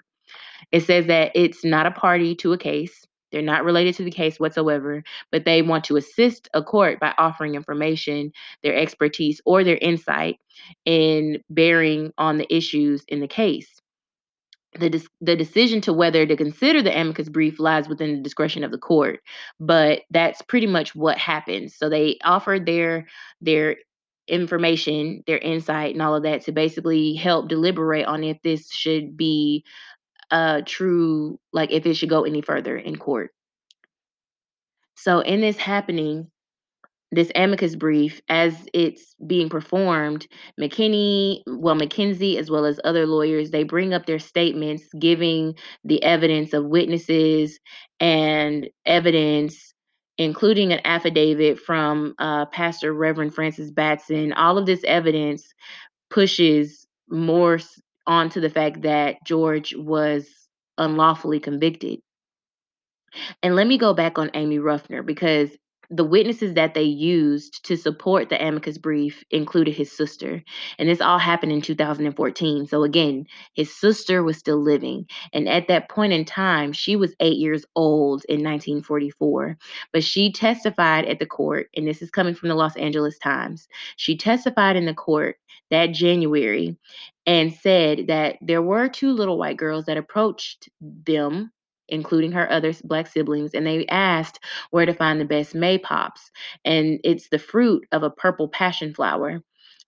it 0.70 0.84
says 0.84 1.06
that 1.06 1.32
it's 1.34 1.64
not 1.64 1.86
a 1.86 1.90
party 1.90 2.34
to 2.36 2.52
a 2.52 2.58
case. 2.58 3.06
They're 3.32 3.42
not 3.42 3.64
related 3.64 3.94
to 3.96 4.04
the 4.04 4.10
case 4.10 4.38
whatsoever, 4.38 5.02
but 5.30 5.44
they 5.44 5.62
want 5.62 5.84
to 5.84 5.96
assist 5.96 6.48
a 6.54 6.62
court 6.62 7.00
by 7.00 7.14
offering 7.18 7.54
information, 7.54 8.32
their 8.62 8.76
expertise, 8.76 9.40
or 9.44 9.64
their 9.64 9.78
insight 9.78 10.38
in 10.84 11.42
bearing 11.50 12.12
on 12.18 12.38
the 12.38 12.54
issues 12.54 13.04
in 13.08 13.20
the 13.20 13.28
case. 13.28 13.80
The, 14.78 14.88
dis- 14.88 15.08
the 15.20 15.36
decision 15.36 15.82
to 15.82 15.92
whether 15.92 16.24
to 16.24 16.36
consider 16.36 16.82
the 16.82 16.98
amicus 16.98 17.28
brief 17.28 17.60
lies 17.60 17.88
within 17.88 18.16
the 18.16 18.22
discretion 18.22 18.64
of 18.64 18.70
the 18.70 18.78
court, 18.78 19.20
but 19.60 20.00
that's 20.10 20.40
pretty 20.40 20.66
much 20.66 20.94
what 20.94 21.18
happens. 21.18 21.76
So 21.76 21.90
they 21.90 22.18
offered 22.24 22.64
their 22.64 23.06
their 23.42 23.76
information, 24.28 25.22
their 25.26 25.38
insight, 25.38 25.92
and 25.92 26.00
all 26.02 26.14
of 26.14 26.22
that 26.22 26.42
to 26.44 26.52
basically 26.52 27.14
help 27.14 27.48
deliberate 27.48 28.06
on 28.06 28.24
if 28.24 28.40
this 28.42 28.70
should 28.70 29.16
be 29.16 29.64
uh 30.32 30.62
true 30.66 31.38
like 31.52 31.70
if 31.70 31.86
it 31.86 31.94
should 31.94 32.08
go 32.08 32.24
any 32.24 32.42
further 32.42 32.76
in 32.76 32.96
court. 32.96 33.30
So 34.96 35.20
in 35.20 35.40
this 35.40 35.56
happening, 35.56 36.30
this 37.12 37.30
amicus 37.34 37.76
brief 37.76 38.20
as 38.28 38.56
it's 38.72 39.14
being 39.26 39.48
performed, 39.48 40.26
McKinney, 40.60 41.42
well 41.46 41.76
McKinsey 41.76 42.36
as 42.38 42.50
well 42.50 42.64
as 42.64 42.80
other 42.84 43.06
lawyers, 43.06 43.50
they 43.50 43.64
bring 43.64 43.92
up 43.94 44.06
their 44.06 44.18
statements 44.18 44.84
giving 44.98 45.54
the 45.84 46.02
evidence 46.02 46.52
of 46.54 46.64
witnesses 46.64 47.60
and 48.00 48.68
evidence 48.86 49.72
including 50.18 50.72
an 50.72 50.80
affidavit 50.84 51.58
from 51.58 52.14
uh, 52.18 52.46
Pastor 52.46 52.92
Reverend 52.92 53.34
Francis 53.34 53.70
Batson. 53.70 54.32
All 54.34 54.58
of 54.58 54.66
this 54.66 54.84
evidence 54.84 55.52
pushes 56.10 56.86
more 57.08 57.58
s- 58.08 58.08
onto 58.08 58.40
the 58.40 58.50
fact 58.50 58.82
that 58.82 59.16
George 59.24 59.74
was 59.76 60.28
unlawfully 60.78 61.40
convicted. 61.40 62.00
And 63.42 63.56
let 63.56 63.68
me 63.68 63.78
go 63.78 63.94
back 63.94 64.18
on 64.18 64.30
Amy 64.34 64.58
Ruffner 64.60 65.02
because 65.02 65.50
the 65.90 66.04
witnesses 66.04 66.54
that 66.54 66.74
they 66.74 66.84
used 66.84 67.64
to 67.66 67.76
support 67.76 68.30
the 68.30 68.42
amicus 68.42 68.78
brief 68.78 69.24
included 69.30 69.74
his 69.74 69.92
sister. 69.92 70.44
And 70.78 70.88
this 70.88 71.00
all 71.02 71.18
happened 71.18 71.52
in 71.52 71.62
2014. 71.62 72.68
So 72.68 72.84
again, 72.84 73.26
his 73.54 73.74
sister 73.74 74.22
was 74.22 74.38
still 74.38 74.62
living. 74.62 75.06
And 75.32 75.48
at 75.48 75.68
that 75.68 75.90
point 75.90 76.12
in 76.12 76.24
time, 76.26 76.72
she 76.72 76.96
was 76.96 77.16
eight 77.20 77.38
years 77.38 77.64
old 77.76 78.24
in 78.28 78.42
1944. 78.42 79.58
But 79.92 80.04
she 80.04 80.32
testified 80.32 81.06
at 81.06 81.18
the 81.18 81.26
court, 81.26 81.68
and 81.76 81.88
this 81.88 82.02
is 82.02 82.10
coming 82.10 82.34
from 82.34 82.50
the 82.50 82.56
Los 82.56 82.76
Angeles 82.76 83.18
Times. 83.18 83.68
She 83.96 84.16
testified 84.16 84.76
in 84.76 84.86
the 84.86 84.94
court 84.94 85.36
that 85.70 85.88
January 85.92 86.76
and 87.26 87.52
said 87.52 88.06
that 88.08 88.36
there 88.40 88.62
were 88.62 88.88
two 88.88 89.12
little 89.12 89.38
white 89.38 89.56
girls 89.56 89.86
that 89.86 89.96
approached 89.96 90.68
them 90.80 91.52
including 91.92 92.32
her 92.32 92.50
other 92.50 92.72
black 92.84 93.06
siblings, 93.06 93.54
and 93.54 93.66
they 93.66 93.86
asked 93.86 94.40
where 94.70 94.86
to 94.86 94.94
find 94.94 95.20
the 95.20 95.24
best 95.24 95.54
maypops. 95.54 96.30
And 96.64 96.98
it's 97.04 97.28
the 97.28 97.38
fruit 97.38 97.86
of 97.92 98.02
a 98.02 98.10
purple 98.10 98.48
passion 98.48 98.94
flower. 98.94 99.42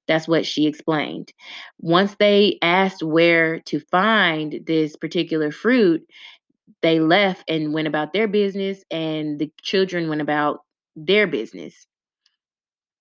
That's 0.07 0.29
what 0.29 0.45
she 0.45 0.67
explained. 0.67 1.33
Once 1.81 2.15
they 2.19 2.59
asked 2.61 3.03
where 3.03 3.61
to 3.61 3.81
find 3.81 4.61
this 4.67 4.97
particular 4.97 5.51
fruit, 5.51 6.03
they 6.83 7.01
left 7.01 7.49
and 7.49 7.73
went 7.73 7.89
about 7.89 8.13
their 8.13 8.29
business, 8.29 8.85
and 8.91 9.39
the 9.39 9.51
children 9.63 10.09
went 10.09 10.21
about 10.21 10.61
their 10.95 11.27
business. 11.27 11.87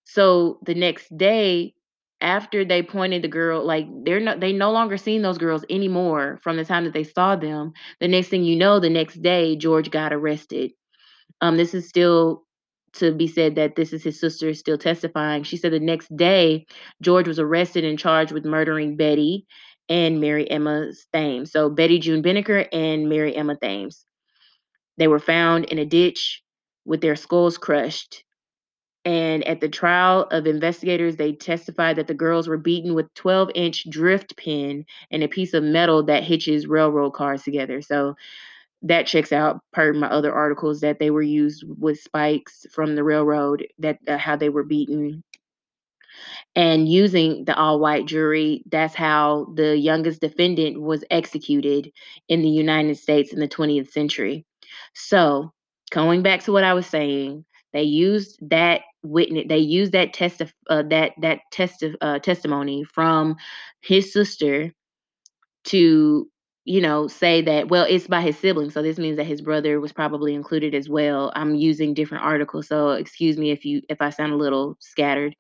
So 0.05 0.59
the 0.65 0.75
next 0.75 1.15
day, 1.17 1.73
after 2.23 2.65
they 2.65 2.81
pointed 2.81 3.21
the 3.21 3.27
girl, 3.27 3.65
like 3.65 3.87
they're 4.05 4.19
not 4.19 4.39
they 4.39 4.53
no 4.53 4.71
longer 4.71 4.97
seen 4.97 5.21
those 5.21 5.37
girls 5.37 5.65
anymore 5.69 6.39
from 6.41 6.57
the 6.57 6.65
time 6.65 6.85
that 6.85 6.93
they 6.93 7.03
saw 7.03 7.35
them. 7.35 7.73
The 7.99 8.07
next 8.07 8.29
thing 8.29 8.43
you 8.43 8.55
know, 8.55 8.79
the 8.79 8.89
next 8.89 9.21
day, 9.21 9.55
George 9.57 9.91
got 9.91 10.13
arrested. 10.13 10.71
Um, 11.41 11.57
this 11.57 11.73
is 11.73 11.89
still 11.89 12.43
to 12.93 13.11
be 13.11 13.27
said 13.27 13.55
that 13.55 13.75
this 13.75 13.91
is 13.93 14.03
his 14.03 14.19
sister 14.19 14.53
still 14.53 14.77
testifying. 14.77 15.43
She 15.43 15.57
said 15.57 15.73
the 15.73 15.79
next 15.79 16.15
day, 16.15 16.65
George 17.01 17.27
was 17.27 17.39
arrested 17.39 17.83
and 17.83 17.99
charged 17.99 18.31
with 18.31 18.45
murdering 18.45 18.95
Betty 18.97 19.45
and 19.89 20.21
Mary 20.21 20.49
Emma 20.49 20.91
Thames. 21.11 21.51
So 21.51 21.69
Betty 21.69 21.99
June 21.99 22.23
Binnicker 22.23 22.67
and 22.71 23.09
Mary 23.09 23.35
Emma 23.35 23.57
Thames. 23.57 24.05
They 24.97 25.07
were 25.07 25.19
found 25.19 25.65
in 25.65 25.79
a 25.79 25.85
ditch 25.85 26.43
with 26.85 27.01
their 27.01 27.15
skulls 27.15 27.57
crushed. 27.57 28.23
And 29.05 29.43
at 29.45 29.59
the 29.59 29.67
trial 29.67 30.27
of 30.31 30.47
investigators, 30.47 31.17
they 31.17 31.33
testified 31.33 31.97
that 31.97 32.07
the 32.07 32.13
girls 32.13 32.47
were 32.47 32.57
beaten 32.57 32.93
with 32.93 33.13
12 33.15 33.51
inch 33.53 33.89
drift 33.89 34.37
pin 34.37 34.85
and 35.11 35.23
a 35.23 35.27
piece 35.27 35.53
of 35.53 35.63
metal 35.63 36.03
that 36.03 36.23
hitches 36.23 36.67
railroad 36.67 37.11
cars 37.11 37.43
together. 37.43 37.81
So 37.81 38.15
that 38.83 39.07
checks 39.07 39.31
out 39.31 39.61
per 39.73 39.93
my 39.93 40.07
other 40.07 40.33
articles 40.33 40.81
that 40.81 40.99
they 40.99 41.09
were 41.11 41.21
used 41.21 41.65
with 41.79 41.99
spikes 41.99 42.65
from 42.71 42.95
the 42.95 43.03
railroad, 43.03 43.67
that 43.79 43.99
uh, 44.07 44.17
how 44.17 44.35
they 44.35 44.49
were 44.49 44.63
beaten 44.63 45.23
and 46.55 46.87
using 46.87 47.45
the 47.45 47.55
all 47.55 47.79
white 47.79 48.05
jury. 48.05 48.63
That's 48.69 48.95
how 48.95 49.47
the 49.55 49.77
youngest 49.77 50.21
defendant 50.21 50.81
was 50.81 51.03
executed 51.09 51.91
in 52.27 52.41
the 52.41 52.49
United 52.49 52.97
States 52.97 53.33
in 53.33 53.39
the 53.39 53.47
20th 53.47 53.91
century. 53.91 54.45
So, 54.93 55.51
going 55.91 56.21
back 56.23 56.43
to 56.43 56.51
what 56.51 56.63
I 56.63 56.73
was 56.73 56.87
saying, 56.87 57.45
they 57.73 57.83
used 57.83 58.37
that 58.49 58.81
witness. 59.03 59.45
They 59.49 59.57
used 59.59 59.91
that 59.93 60.13
test 60.13 60.41
of 60.41 60.53
uh, 60.69 60.83
that 60.89 61.13
that 61.21 61.41
test 61.51 61.83
of, 61.83 61.95
uh, 62.01 62.19
testimony 62.19 62.83
from 62.83 63.35
his 63.81 64.13
sister 64.13 64.71
to 65.65 66.29
you 66.65 66.81
know 66.81 67.07
say 67.07 67.41
that 67.41 67.69
well 67.69 67.85
it's 67.89 68.07
by 68.07 68.21
his 68.21 68.37
siblings 68.37 68.73
so 68.73 68.81
this 68.81 68.97
means 68.97 69.17
that 69.17 69.25
his 69.25 69.41
brother 69.41 69.79
was 69.81 69.91
probably 69.91 70.33
included 70.33 70.73
as 70.73 70.89
well 70.89 71.31
i'm 71.35 71.55
using 71.55 71.93
different 71.93 72.23
articles 72.23 72.67
so 72.67 72.91
excuse 72.91 73.37
me 73.37 73.51
if 73.51 73.65
you 73.65 73.81
if 73.89 74.01
i 74.01 74.09
sound 74.09 74.31
a 74.33 74.37
little 74.37 74.77
scattered 74.79 75.35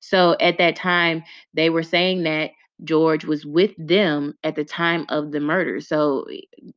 so 0.00 0.36
at 0.40 0.58
that 0.58 0.76
time, 0.76 1.24
they 1.54 1.70
were 1.70 1.84
saying 1.84 2.24
that 2.24 2.52
George 2.84 3.24
was 3.24 3.46
with 3.46 3.72
them 3.78 4.34
at 4.44 4.56
the 4.56 4.64
time 4.66 5.06
of 5.08 5.32
the 5.32 5.40
murder. 5.40 5.80
So 5.80 6.26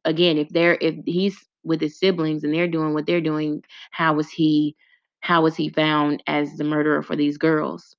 again, 0.06 0.40
if 0.40 0.50
they're 0.50 0.78
if 0.82 0.96
he's 1.06 1.38
with 1.66 1.82
his 1.82 2.00
siblings 2.00 2.44
and 2.46 2.56
they're 2.56 2.68
doing 2.70 2.96
what 2.96 3.06
they're 3.08 3.22
doing, 3.22 3.64
how 3.92 4.14
was 4.16 4.30
he 4.30 4.76
how 5.22 5.42
was 5.44 5.56
he 5.56 5.70
found 5.70 6.24
as 6.28 6.58
the 6.58 6.64
murderer 6.64 7.02
for 7.02 7.16
these 7.16 7.38
girls? 7.38 7.96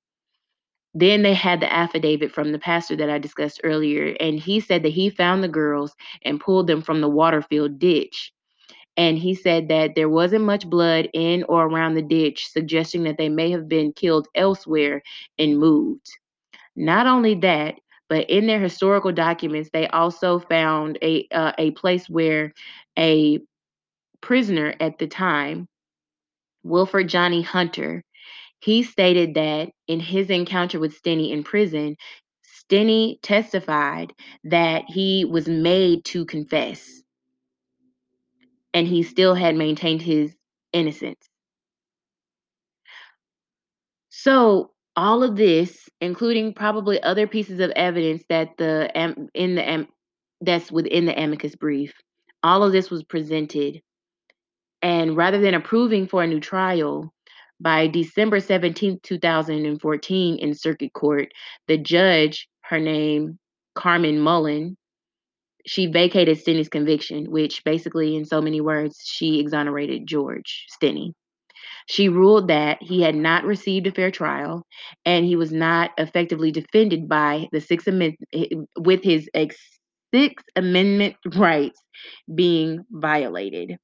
Then 0.93 1.21
they 1.21 1.33
had 1.33 1.59
the 1.59 1.71
affidavit 1.71 2.31
from 2.31 2.51
the 2.51 2.59
pastor 2.59 2.95
that 2.95 3.09
I 3.09 3.19
discussed 3.19 3.61
earlier, 3.63 4.15
and 4.19 4.39
he 4.39 4.59
said 4.59 4.83
that 4.83 4.89
he 4.89 5.09
found 5.09 5.43
the 5.43 5.47
girls 5.47 5.95
and 6.23 6.39
pulled 6.39 6.67
them 6.67 6.81
from 6.81 7.01
the 7.01 7.09
waterfield 7.09 7.77
ditch. 7.77 8.31
And 8.97 9.17
he 9.17 9.33
said 9.35 9.69
that 9.69 9.95
there 9.95 10.09
wasn't 10.09 10.43
much 10.43 10.69
blood 10.69 11.09
in 11.13 11.43
or 11.43 11.67
around 11.67 11.93
the 11.93 12.01
ditch, 12.01 12.47
suggesting 12.49 13.03
that 13.03 13.17
they 13.17 13.29
may 13.29 13.51
have 13.51 13.69
been 13.69 13.93
killed 13.93 14.27
elsewhere 14.35 15.01
and 15.37 15.59
moved. 15.59 16.07
Not 16.75 17.07
only 17.07 17.35
that, 17.35 17.75
but 18.09 18.29
in 18.29 18.47
their 18.47 18.59
historical 18.59 19.11
documents, 19.11 19.69
they 19.71 19.87
also 19.89 20.39
found 20.39 20.97
a 21.01 21.27
uh, 21.31 21.53
a 21.59 21.71
place 21.71 22.09
where 22.09 22.53
a 22.97 23.39
prisoner 24.21 24.73
at 24.79 24.97
the 24.97 25.07
time, 25.07 25.67
Wilford 26.63 27.09
Johnny 27.09 27.41
Hunter, 27.41 28.03
he 28.59 28.83
stated 28.83 29.35
that 29.35 29.69
in 29.87 29.99
his 29.99 30.29
encounter 30.29 30.79
with 30.79 31.01
Stinney 31.01 31.31
in 31.31 31.43
prison, 31.43 31.95
Stinney 32.45 33.19
testified 33.21 34.13
that 34.45 34.83
he 34.87 35.25
was 35.25 35.47
made 35.47 36.05
to 36.05 36.25
confess 36.25 37.01
and 38.73 38.87
he 38.87 39.03
still 39.03 39.35
had 39.35 39.55
maintained 39.55 40.01
his 40.01 40.35
innocence. 40.73 41.29
So, 44.09 44.71
all 44.95 45.23
of 45.23 45.35
this, 45.37 45.89
including 46.01 46.53
probably 46.53 47.01
other 47.01 47.27
pieces 47.27 47.59
of 47.59 47.71
evidence 47.71 48.23
that 48.29 48.57
the 48.57 48.91
in 49.33 49.55
the 49.55 49.87
that's 50.41 50.71
within 50.71 51.05
the 51.05 51.19
amicus 51.19 51.55
brief, 51.55 51.93
all 52.43 52.63
of 52.63 52.71
this 52.71 52.89
was 52.89 53.03
presented. 53.03 53.81
And 54.81 55.15
rather 55.17 55.39
than 55.39 55.53
approving 55.53 56.07
for 56.07 56.23
a 56.23 56.27
new 56.27 56.39
trial, 56.39 57.13
by 57.59 57.87
December 57.87 58.39
17th, 58.39 59.01
2014, 59.03 60.37
in 60.37 60.53
circuit 60.53 60.93
court, 60.93 61.29
the 61.67 61.77
judge, 61.77 62.47
her 62.61 62.79
name 62.79 63.37
Carmen 63.75 64.19
Mullen, 64.19 64.77
she 65.65 65.87
vacated 65.87 66.37
Stinney's 66.37 66.69
conviction, 66.69 67.29
which 67.31 67.63
basically, 67.63 68.15
in 68.15 68.25
so 68.25 68.41
many 68.41 68.61
words, 68.61 69.01
she 69.05 69.39
exonerated 69.39 70.07
George 70.07 70.65
Stinney. 70.71 71.13
She 71.87 72.09
ruled 72.09 72.47
that 72.49 72.77
he 72.81 73.01
had 73.01 73.15
not 73.15 73.45
received 73.45 73.87
a 73.87 73.91
fair 73.91 74.11
trial 74.11 74.65
and 75.05 75.25
he 75.25 75.35
was 75.35 75.51
not 75.51 75.91
effectively 75.97 76.51
defended 76.51 77.09
by 77.09 77.47
the 77.51 77.61
Sixth 77.61 77.87
Amendment 77.87 78.29
eh, 78.33 78.47
with 78.77 79.03
his 79.03 79.29
ex- 79.33 79.79
Sixth 80.13 80.45
Amendment 80.55 81.15
rights 81.35 81.81
being 82.33 82.85
violated. 82.91 83.77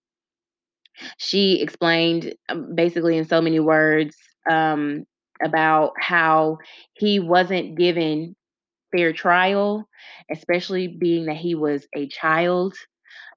She 1.17 1.61
explained 1.61 2.33
um, 2.49 2.75
basically 2.75 3.17
in 3.17 3.25
so 3.25 3.41
many 3.41 3.59
words 3.59 4.15
um, 4.49 5.05
about 5.43 5.93
how 5.99 6.57
he 6.93 7.19
wasn't 7.19 7.77
given 7.77 8.35
fair 8.95 9.13
trial, 9.13 9.87
especially 10.31 10.87
being 10.87 11.25
that 11.25 11.37
he 11.37 11.55
was 11.55 11.87
a 11.95 12.07
child 12.07 12.75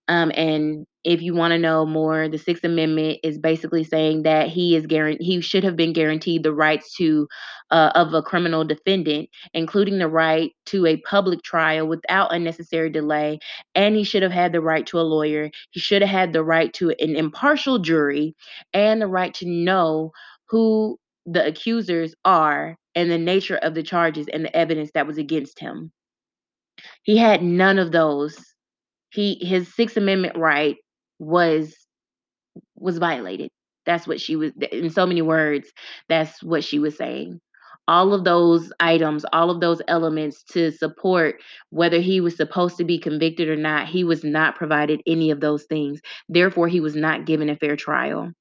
um, 0.09 0.33
and 0.35 0.87
if 1.09 1.23
you 1.23 1.35
want 1.35 1.53
to 1.53 1.59
know 1.59 1.87
more, 1.87 2.29
the 2.29 2.37
Sixth 2.37 2.63
Amendment 2.65 3.21
is 3.23 3.39
basically 3.39 3.83
saying 3.83 4.25
that 4.25 4.49
he 4.49 4.77
is 4.77 4.87
guaranteed 4.87 5.25
he 5.25 5.41
should 5.41 5.65
have 5.65 5.75
been 5.75 5.95
guaranteed 5.95 6.43
the 6.43 6.53
rights 6.53 6.95
to 6.97 7.27
uh, 7.71 7.91
of 7.95 8.13
a 8.13 8.21
criminal 8.21 8.63
defendant, 8.63 9.31
including 9.55 9.99
the 9.99 10.09
right 10.09 10.53
to 10.67 10.85
a 10.85 10.99
public 10.99 11.43
trial 11.43 11.89
without 11.89 12.35
unnecessary 12.35 12.91
delay, 12.91 13.39
and 13.75 13.97
he 13.97 14.05
should 14.05 14.23
have 14.23 14.33
had 14.33 14.53
the 14.53 14.61
right 14.61 14.87
to 14.87 15.01
a 15.01 15.01
lawyer. 15.01 15.51
He 15.71 15.81
should 15.81 16.03
have 16.03 16.11
had 16.11 16.35
the 16.35 16.45
right 16.45 16.71
to 16.75 16.91
an 16.91 17.17
impartial 17.17 17.79
jury, 17.79 18.37
and 18.75 19.01
the 19.01 19.07
right 19.07 19.33
to 19.35 19.49
know 19.49 20.13
who 20.51 20.99
the 21.25 21.47
accusers 21.47 22.15
are 22.27 22.77
and 22.95 23.11
the 23.11 23.17
nature 23.17 23.57
of 23.57 23.75
the 23.75 23.83
charges 23.83 24.27
and 24.31 24.45
the 24.45 24.55
evidence 24.55 24.91
that 24.93 25.07
was 25.07 25.17
against 25.17 25.59
him. 25.59 25.91
He 27.03 27.17
had 27.17 27.43
none 27.43 27.79
of 27.79 27.93
those 27.93 28.37
he 29.11 29.39
his 29.41 29.75
Sixth 29.75 29.97
Amendment 29.97 30.37
right 30.37 30.77
was 31.19 31.75
was 32.77 32.99
violated. 32.99 33.51
That's 33.87 34.07
what 34.07 34.21
she 34.21 34.37
was 34.37 34.53
in 34.73 34.91
so 34.91 35.07
many 35.07 35.23
words, 35.23 35.71
that's 36.09 36.43
what 36.43 36.65
she 36.65 36.79
was 36.79 36.97
saying. 36.97 37.41
All 37.89 38.13
of 38.13 38.25
those 38.25 38.71
items, 38.81 39.25
all 39.33 39.51
of 39.51 39.61
those 39.61 39.81
elements 39.89 40.45
to 40.53 40.71
support 40.73 41.37
whether 41.71 42.01
he 42.01 42.21
was 42.21 42.37
supposed 42.37 42.77
to 42.77 42.85
be 42.85 42.99
convicted 42.99 43.49
or 43.49 43.57
not, 43.57 43.89
he 43.89 44.05
was 44.05 44.25
not 44.25 44.57
provided 44.57 45.01
any 45.07 45.31
of 45.31 45.41
those 45.41 45.65
things. 45.65 46.01
Therefore, 46.29 46.69
he 46.69 46.81
was 46.81 46.95
not 46.95 47.25
given 47.25 47.49
a 47.49 47.57
fair 47.57 47.77
trial. 47.77 48.33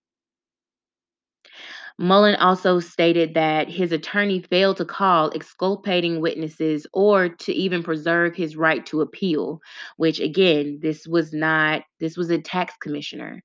Mullen 2.00 2.36
also 2.36 2.80
stated 2.80 3.34
that 3.34 3.70
his 3.70 3.92
attorney 3.92 4.42
failed 4.42 4.78
to 4.78 4.86
call 4.86 5.32
exculpating 5.32 6.22
witnesses 6.22 6.86
or 6.94 7.30
to 7.30 7.54
even 7.54 7.82
preserve 7.82 8.36
his 8.36 8.56
right 8.56 8.86
to 8.86 9.02
appeal, 9.02 9.62
which 9.96 10.20
again, 10.20 10.80
this 10.82 11.08
was 11.08 11.34
not, 11.34 11.82
this 12.00 12.16
was 12.16 12.30
a 12.30 12.40
tax 12.40 12.76
commissioner. 12.80 13.42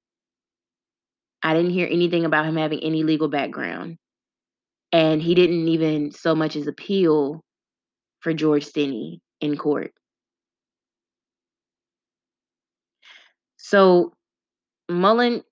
I 1.42 1.54
didn't 1.54 1.70
hear 1.70 1.88
anything 1.90 2.26
about 2.26 2.44
him 2.44 2.56
having 2.56 2.80
any 2.80 3.04
legal 3.04 3.28
background. 3.28 3.96
And 4.92 5.22
he 5.22 5.34
didn't 5.34 5.68
even 5.68 6.10
so 6.10 6.34
much 6.34 6.54
as 6.54 6.66
appeal 6.66 7.40
for 8.20 8.34
George 8.34 8.66
Stinney 8.66 9.20
in 9.40 9.56
court. 9.56 9.92
So 13.56 14.12
Mullen 14.90 15.42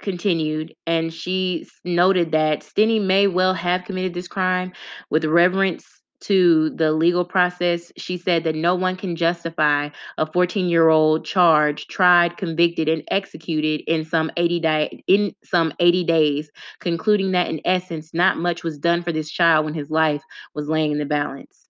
continued, 0.00 0.74
and 0.86 1.12
she 1.12 1.66
noted 1.84 2.32
that 2.32 2.60
Stinney 2.60 3.02
may 3.04 3.26
well 3.26 3.54
have 3.54 3.84
committed 3.84 4.14
this 4.14 4.28
crime 4.28 4.72
with 5.10 5.24
reverence 5.24 5.86
to 6.20 6.70
the 6.70 6.92
legal 6.92 7.24
process. 7.24 7.92
She 7.96 8.16
said 8.16 8.44
that 8.44 8.54
no 8.54 8.74
one 8.74 8.96
can 8.96 9.16
justify 9.16 9.90
a 10.16 10.30
14 10.30 10.68
year 10.68 10.88
old 10.88 11.24
charged, 11.24 11.90
tried, 11.90 12.36
convicted, 12.36 12.88
and 12.88 13.02
executed 13.10 13.82
in 13.86 14.04
some 14.04 14.30
80 14.36 14.60
di- 14.60 15.04
in 15.06 15.34
some 15.44 15.72
80 15.78 16.04
days, 16.04 16.50
concluding 16.80 17.32
that 17.32 17.48
in 17.48 17.60
essence, 17.64 18.12
not 18.12 18.36
much 18.36 18.64
was 18.64 18.78
done 18.78 19.02
for 19.02 19.12
this 19.12 19.30
child 19.30 19.64
when 19.64 19.74
his 19.74 19.90
life 19.90 20.22
was 20.54 20.68
laying 20.68 20.92
in 20.92 20.98
the 20.98 21.06
balance. 21.06 21.66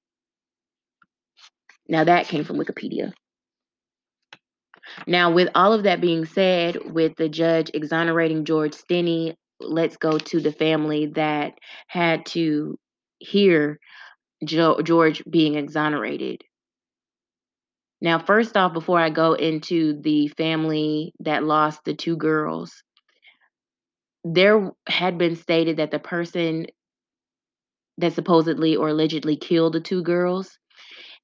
Now 1.88 2.04
that 2.04 2.26
came 2.26 2.44
from 2.44 2.56
Wikipedia. 2.58 3.12
Now, 5.06 5.32
with 5.32 5.48
all 5.54 5.72
of 5.72 5.84
that 5.84 6.00
being 6.00 6.24
said, 6.24 6.92
with 6.92 7.16
the 7.16 7.28
judge 7.28 7.70
exonerating 7.74 8.44
George 8.44 8.72
Stinney, 8.72 9.34
let's 9.60 9.96
go 9.96 10.18
to 10.18 10.40
the 10.40 10.52
family 10.52 11.06
that 11.14 11.54
had 11.88 12.26
to 12.26 12.78
hear 13.18 13.78
jo- 14.44 14.80
George 14.82 15.22
being 15.28 15.54
exonerated. 15.54 16.42
Now, 18.00 18.18
first 18.18 18.56
off, 18.56 18.72
before 18.72 19.00
I 19.00 19.10
go 19.10 19.32
into 19.32 20.00
the 20.00 20.28
family 20.28 21.12
that 21.20 21.42
lost 21.42 21.80
the 21.84 21.94
two 21.94 22.16
girls, 22.16 22.82
there 24.24 24.70
had 24.86 25.18
been 25.18 25.34
stated 25.34 25.78
that 25.78 25.90
the 25.90 25.98
person 25.98 26.66
that 27.98 28.12
supposedly 28.12 28.76
or 28.76 28.90
allegedly 28.90 29.36
killed 29.36 29.72
the 29.72 29.80
two 29.80 30.02
girls 30.02 30.56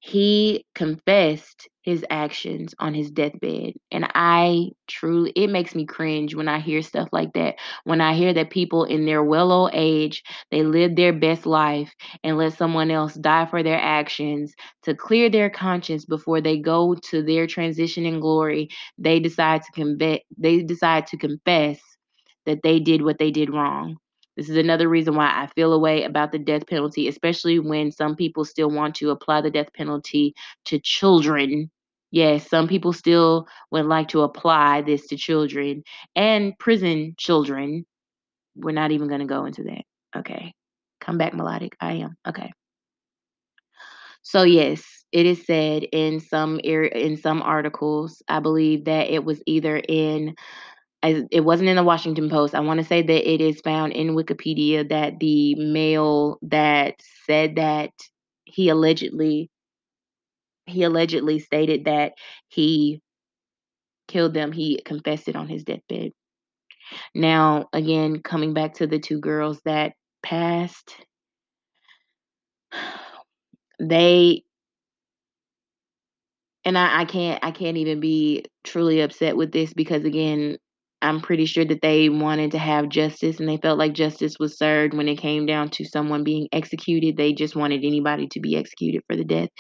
he 0.05 0.66
confessed 0.74 1.68
his 1.85 2.05
actions 2.11 2.75
on 2.81 2.94
his 2.94 3.11
deathbed 3.11 3.75
and 3.92 4.07
i 4.14 4.68
truly 4.88 5.33
it 5.37 5.49
makes 5.51 5.75
me 5.75 5.87
cringe 5.87 6.35
when 6.35 6.49
i 6.49 6.59
hear 6.59 6.83
stuff 6.83 7.09
like 7.12 7.33
that 7.35 7.57
when 7.85 8.01
i 8.01 8.14
hear 8.14 8.33
that 8.35 8.51
people 8.51 8.85
in 8.85 9.07
their 9.07 9.23
well 9.23 9.53
old 9.53 9.70
age 9.75 10.23
they 10.51 10.62
live 10.62 10.97
their 10.97 11.12
best 11.12 11.47
life 11.47 11.94
and 12.25 12.38
let 12.38 12.55
someone 12.55 12.90
else 12.90 13.14
die 13.14 13.47
for 13.47 13.62
their 13.62 13.81
actions 13.81 14.55
to 14.83 14.94
clear 14.94 15.31
their 15.31 15.51
conscience 15.51 16.05
before 16.07 16.40
they 16.40 16.59
go 16.59 16.97
to 16.97 17.23
their 17.23 17.47
transition 17.47 18.07
in 18.07 18.20
glory 18.20 18.68
they 18.99 19.20
decide 19.20 19.62
to 19.62 19.73
convict 19.73 20.25
they 20.38 20.62
decide 20.62 21.07
to 21.07 21.18
confess 21.18 21.81
that 22.47 22.62
they 22.62 22.81
did 22.81 23.03
what 23.03 23.18
they 23.18 23.31
did 23.31 23.51
wrong 23.51 23.97
this 24.37 24.49
is 24.51 24.57
another 24.57 24.88
reason 24.88 25.14
why 25.14 25.27
I 25.27 25.47
feel 25.55 25.73
away 25.73 26.03
about 26.03 26.33
the 26.33 26.40
death 26.40 26.66
penalty, 26.66 27.07
especially 27.07 27.61
when 27.61 27.92
some 27.92 28.16
people 28.16 28.44
still 28.44 28.68
want 28.68 28.97
to 28.97 29.11
apply 29.11 29.42
the 29.42 29.51
death 29.51 29.73
penalty 29.77 30.35
to 30.64 30.81
children. 30.81 31.70
Yes, 32.14 32.48
some 32.48 32.68
people 32.68 32.92
still 32.92 33.48
would 33.72 33.87
like 33.87 34.07
to 34.11 34.22
apply 34.22 34.83
this 34.83 35.09
to 35.09 35.16
children 35.16 35.83
and 36.14 36.57
prison 36.61 37.16
children. 37.18 37.85
We're 38.55 38.70
not 38.70 38.92
even 38.92 39.09
going 39.09 39.18
to 39.18 39.27
go 39.27 39.46
into 39.46 39.64
that. 39.64 39.83
Okay. 40.16 40.55
Come 41.00 41.18
back, 41.18 41.35
melodic. 41.35 41.74
I 41.81 41.94
am. 41.94 42.16
Okay. 42.24 42.53
So 44.22 44.44
yes, 44.44 44.85
it 45.11 45.27
is 45.27 45.44
said 45.44 45.83
in 45.90 46.20
some 46.20 46.61
in 46.61 47.16
some 47.16 47.42
articles, 47.42 48.22
I 48.29 48.38
believe 48.38 48.85
that 48.85 49.11
it 49.11 49.24
was 49.24 49.42
either 49.46 49.77
in 49.77 50.37
it 51.03 51.44
wasn't 51.44 51.68
in 51.68 51.74
the 51.74 51.83
Washington 51.83 52.31
Post. 52.31 52.55
I 52.55 52.61
want 52.61 52.79
to 52.79 52.87
say 52.87 53.03
that 53.03 53.29
it 53.29 53.40
is 53.40 53.61
found 53.61 53.92
in 53.92 54.14
Wikipedia 54.14 54.88
that 54.88 55.18
the 55.18 55.57
male 55.57 56.38
that 56.42 56.94
said 57.27 57.57
that 57.57 57.90
he 58.44 58.68
allegedly 58.68 59.50
he 60.66 60.83
allegedly 60.83 61.38
stated 61.38 61.85
that 61.85 62.12
he 62.48 63.00
killed 64.09 64.35
them. 64.35 64.53
He 64.53 64.81
confessed 64.85 65.29
it 65.29 65.37
on 65.37 65.48
his 65.48 65.64
deathbed. 65.64 66.12
Now, 67.14 67.68
again, 67.72 68.20
coming 68.22 68.55
back 68.55 68.74
to 68.74 68.87
the 68.87 68.98
two 68.98 69.20
girls 69.20 69.61
that 69.64 69.92
passed, 70.22 70.94
they 73.81 74.42
and 76.64 76.79
I, 76.79 77.00
I 77.00 77.05
can't 77.05 77.44
I 77.44 77.50
can't 77.50 77.77
even 77.77 78.00
be 78.00 78.44
truly 78.62 79.00
upset 79.00 79.37
with 79.37 79.53
this 79.53 79.74
because 79.74 80.05
again, 80.05 80.57
I'm 81.03 81.20
pretty 81.20 81.44
sure 81.44 81.64
that 81.64 81.83
they 81.83 82.09
wanted 82.09 82.53
to 82.53 82.59
have 82.59 82.88
justice 82.88 83.38
and 83.38 83.48
they 83.48 83.59
felt 83.59 83.79
like 83.79 83.92
justice 83.92 84.37
was 84.40 84.57
served 84.57 84.94
when 84.94 85.09
it 85.09 85.16
came 85.16 85.44
down 85.44 85.68
to 85.70 85.85
someone 85.85 86.24
being 86.24 86.48
executed. 86.53 87.16
They 87.16 87.35
just 87.35 87.55
wanted 87.55 87.85
anybody 87.85 88.27
to 88.29 88.40
be 88.40 88.57
executed 88.57 89.03
for 89.07 89.16
the 89.16 89.24
death. 89.24 89.50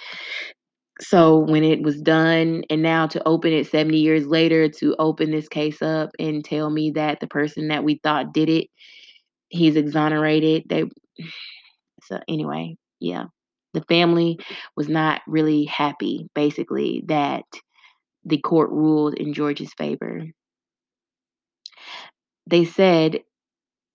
So 1.00 1.38
when 1.38 1.64
it 1.64 1.82
was 1.82 2.00
done, 2.00 2.64
and 2.70 2.82
now 2.82 3.06
to 3.08 3.26
open 3.28 3.52
it 3.52 3.66
70 3.68 3.98
years 3.98 4.26
later, 4.26 4.68
to 4.68 4.96
open 4.98 5.30
this 5.30 5.48
case 5.48 5.82
up 5.82 6.10
and 6.20 6.44
tell 6.44 6.70
me 6.70 6.92
that 6.92 7.20
the 7.20 7.26
person 7.26 7.68
that 7.68 7.84
we 7.84 8.00
thought 8.02 8.32
did 8.34 8.48
it, 8.48 8.68
he's 9.48 9.76
exonerated. 9.76 10.64
They 10.68 10.84
so 12.04 12.20
anyway, 12.28 12.76
yeah. 13.00 13.24
the 13.74 13.82
family 13.82 14.38
was 14.76 14.88
not 14.88 15.22
really 15.26 15.64
happy, 15.64 16.28
basically, 16.34 17.04
that 17.08 17.44
the 18.24 18.38
court 18.38 18.70
ruled 18.70 19.14
in 19.14 19.34
George's 19.34 19.74
favor. 19.74 20.24
They 22.46 22.64
said 22.64 23.20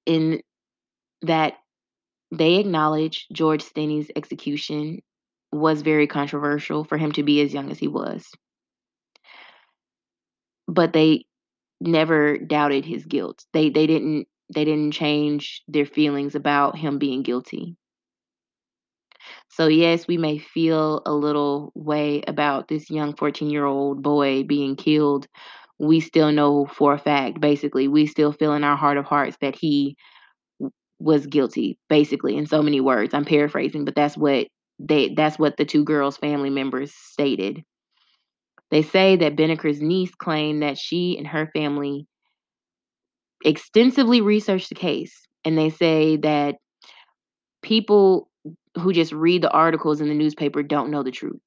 in 0.05 0.41
that 1.23 1.53
they 2.31 2.55
acknowledged 2.57 3.27
George 3.33 3.63
Stinney's 3.63 4.11
execution 4.15 5.01
was 5.51 5.81
very 5.81 6.07
controversial 6.07 6.83
for 6.83 6.97
him 6.97 7.11
to 7.13 7.23
be 7.23 7.41
as 7.41 7.53
young 7.53 7.71
as 7.71 7.79
he 7.79 7.87
was. 7.87 8.29
But 10.67 10.93
they 10.93 11.25
never 11.81 12.37
doubted 12.37 12.85
his 12.85 13.05
guilt. 13.05 13.45
They 13.53 13.69
they 13.69 13.87
didn't 13.87 14.27
they 14.53 14.65
didn't 14.65 14.91
change 14.91 15.63
their 15.67 15.85
feelings 15.85 16.35
about 16.35 16.77
him 16.77 16.97
being 16.97 17.23
guilty. 17.23 17.75
So 19.49 19.67
yes, 19.67 20.07
we 20.07 20.17
may 20.17 20.37
feel 20.37 21.01
a 21.05 21.13
little 21.13 21.71
way 21.75 22.21
about 22.27 22.67
this 22.67 22.89
young 22.89 23.13
14-year-old 23.13 24.01
boy 24.01 24.43
being 24.43 24.75
killed. 24.75 25.27
We 25.79 25.99
still 25.99 26.31
know 26.31 26.65
for 26.65 26.93
a 26.93 26.99
fact, 26.99 27.39
basically, 27.39 27.87
we 27.87 28.05
still 28.05 28.31
feel 28.31 28.53
in 28.53 28.63
our 28.63 28.77
heart 28.77 28.97
of 28.97 29.05
hearts 29.05 29.37
that 29.41 29.55
he 29.55 29.95
was 30.99 31.27
guilty, 31.27 31.77
basically, 31.89 32.37
in 32.37 32.45
so 32.45 32.61
many 32.61 32.81
words. 32.81 33.13
I'm 33.13 33.25
paraphrasing, 33.25 33.85
but 33.85 33.95
that's 33.95 34.17
what 34.17 34.47
they 34.79 35.13
that's 35.13 35.37
what 35.39 35.57
the 35.57 35.65
2 35.65 35.83
girls' 35.83 36.17
family 36.17 36.49
members 36.49 36.93
stated. 36.93 37.63
They 38.71 38.81
say 38.83 39.15
that 39.17 39.35
Binnicker's 39.35 39.81
niece 39.81 40.13
claimed 40.15 40.61
that 40.63 40.77
she 40.77 41.17
and 41.17 41.27
her 41.27 41.47
family 41.53 42.07
extensively 43.43 44.21
researched 44.21 44.69
the 44.69 44.75
case, 44.75 45.27
and 45.45 45.57
they 45.57 45.69
say 45.69 46.17
that 46.17 46.55
people 47.61 48.29
who 48.77 48.93
just 48.93 49.11
read 49.11 49.41
the 49.41 49.51
articles 49.51 50.01
in 50.01 50.07
the 50.07 50.13
newspaper 50.15 50.63
don't 50.63 50.91
know 50.91 51.03
the 51.03 51.11
truth. 51.11 51.41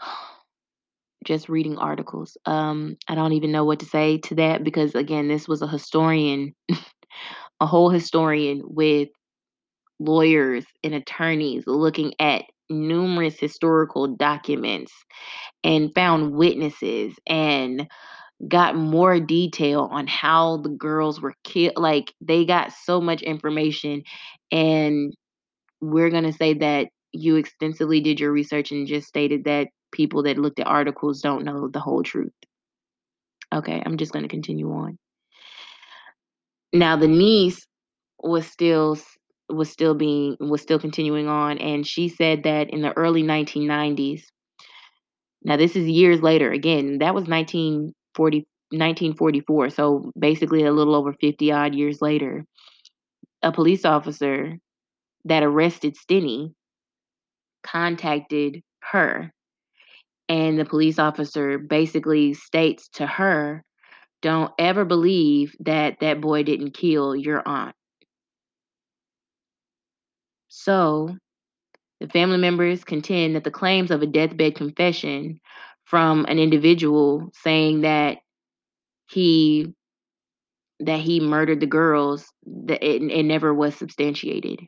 Just 1.24 1.48
reading 1.48 1.78
articles. 1.78 2.36
Um, 2.46 2.96
I 3.08 3.14
don't 3.14 3.32
even 3.32 3.52
know 3.52 3.64
what 3.64 3.80
to 3.80 3.86
say 3.86 4.18
to 4.18 4.34
that 4.36 4.64
because, 4.64 4.94
again, 4.94 5.28
this 5.28 5.46
was 5.46 5.62
a 5.62 5.68
historian, 5.68 6.54
a 7.60 7.66
whole 7.66 7.90
historian 7.90 8.62
with 8.64 9.08
lawyers 10.04 10.64
and 10.82 10.94
attorneys 10.94 11.64
looking 11.66 12.12
at 12.18 12.44
numerous 12.70 13.38
historical 13.38 14.08
documents 14.08 14.92
and 15.62 15.94
found 15.94 16.32
witnesses 16.32 17.14
and 17.26 17.86
got 18.48 18.74
more 18.76 19.20
detail 19.20 19.88
on 19.92 20.06
how 20.06 20.56
the 20.58 20.68
girls 20.68 21.20
were 21.20 21.34
killed. 21.44 21.74
like, 21.76 22.12
they 22.20 22.44
got 22.44 22.72
so 22.72 23.00
much 23.00 23.22
information, 23.22 24.02
and 24.50 25.14
we're 25.80 26.10
gonna 26.10 26.32
say 26.32 26.54
that 26.54 26.88
you 27.12 27.36
extensively 27.36 28.00
did 28.00 28.18
your 28.18 28.32
research 28.32 28.72
and 28.72 28.86
just 28.86 29.06
stated 29.06 29.44
that 29.44 29.68
people 29.92 30.22
that 30.24 30.38
looked 30.38 30.58
at 30.58 30.66
articles 30.66 31.20
don't 31.20 31.44
know 31.44 31.68
the 31.68 31.80
whole 31.80 32.02
truth. 32.02 32.32
Okay, 33.54 33.82
I'm 33.84 33.96
just 33.98 34.12
gonna 34.12 34.28
continue 34.28 34.72
on. 34.72 34.98
Now 36.72 36.96
the 36.96 37.08
niece 37.08 37.66
was 38.18 38.46
still 38.46 38.96
was 39.54 39.70
still 39.70 39.94
being 39.94 40.36
was 40.40 40.62
still 40.62 40.78
continuing 40.78 41.28
on, 41.28 41.58
and 41.58 41.86
she 41.86 42.08
said 42.08 42.44
that 42.44 42.70
in 42.70 42.82
the 42.82 42.96
early 42.96 43.22
1990s 43.22 44.22
now 45.44 45.56
this 45.56 45.74
is 45.76 45.88
years 45.88 46.22
later, 46.22 46.50
again, 46.50 46.98
that 46.98 47.14
was 47.14 47.24
1940 47.26 48.46
1944, 48.70 49.68
so 49.68 50.10
basically 50.18 50.64
a 50.64 50.72
little 50.72 50.94
over 50.94 51.12
50 51.20 51.52
odd 51.52 51.74
years 51.74 52.00
later, 52.00 52.46
a 53.42 53.52
police 53.52 53.84
officer 53.84 54.56
that 55.26 55.42
arrested 55.42 55.94
Stinney 55.96 56.54
contacted 57.62 58.62
her, 58.82 59.30
and 60.28 60.58
the 60.58 60.64
police 60.64 60.98
officer 60.98 61.58
basically 61.58 62.32
states 62.32 62.88
to 62.94 63.06
her, 63.06 63.62
"Don't 64.22 64.52
ever 64.58 64.86
believe 64.86 65.54
that 65.60 66.00
that 66.00 66.22
boy 66.22 66.44
didn't 66.44 66.72
kill 66.72 67.14
your 67.14 67.46
aunt." 67.46 67.74
So, 70.54 71.16
the 72.00 72.08
family 72.08 72.36
members 72.36 72.84
contend 72.84 73.36
that 73.36 73.44
the 73.44 73.50
claims 73.50 73.90
of 73.90 74.02
a 74.02 74.06
deathbed 74.06 74.54
confession 74.54 75.40
from 75.84 76.26
an 76.26 76.38
individual 76.38 77.30
saying 77.32 77.80
that 77.82 78.18
he 79.08 79.72
that 80.80 81.00
he 81.00 81.20
murdered 81.20 81.60
the 81.60 81.66
girls, 81.66 82.26
that 82.44 82.82
it 82.86 83.02
it 83.02 83.22
never 83.22 83.54
was 83.54 83.74
substantiated. 83.74 84.60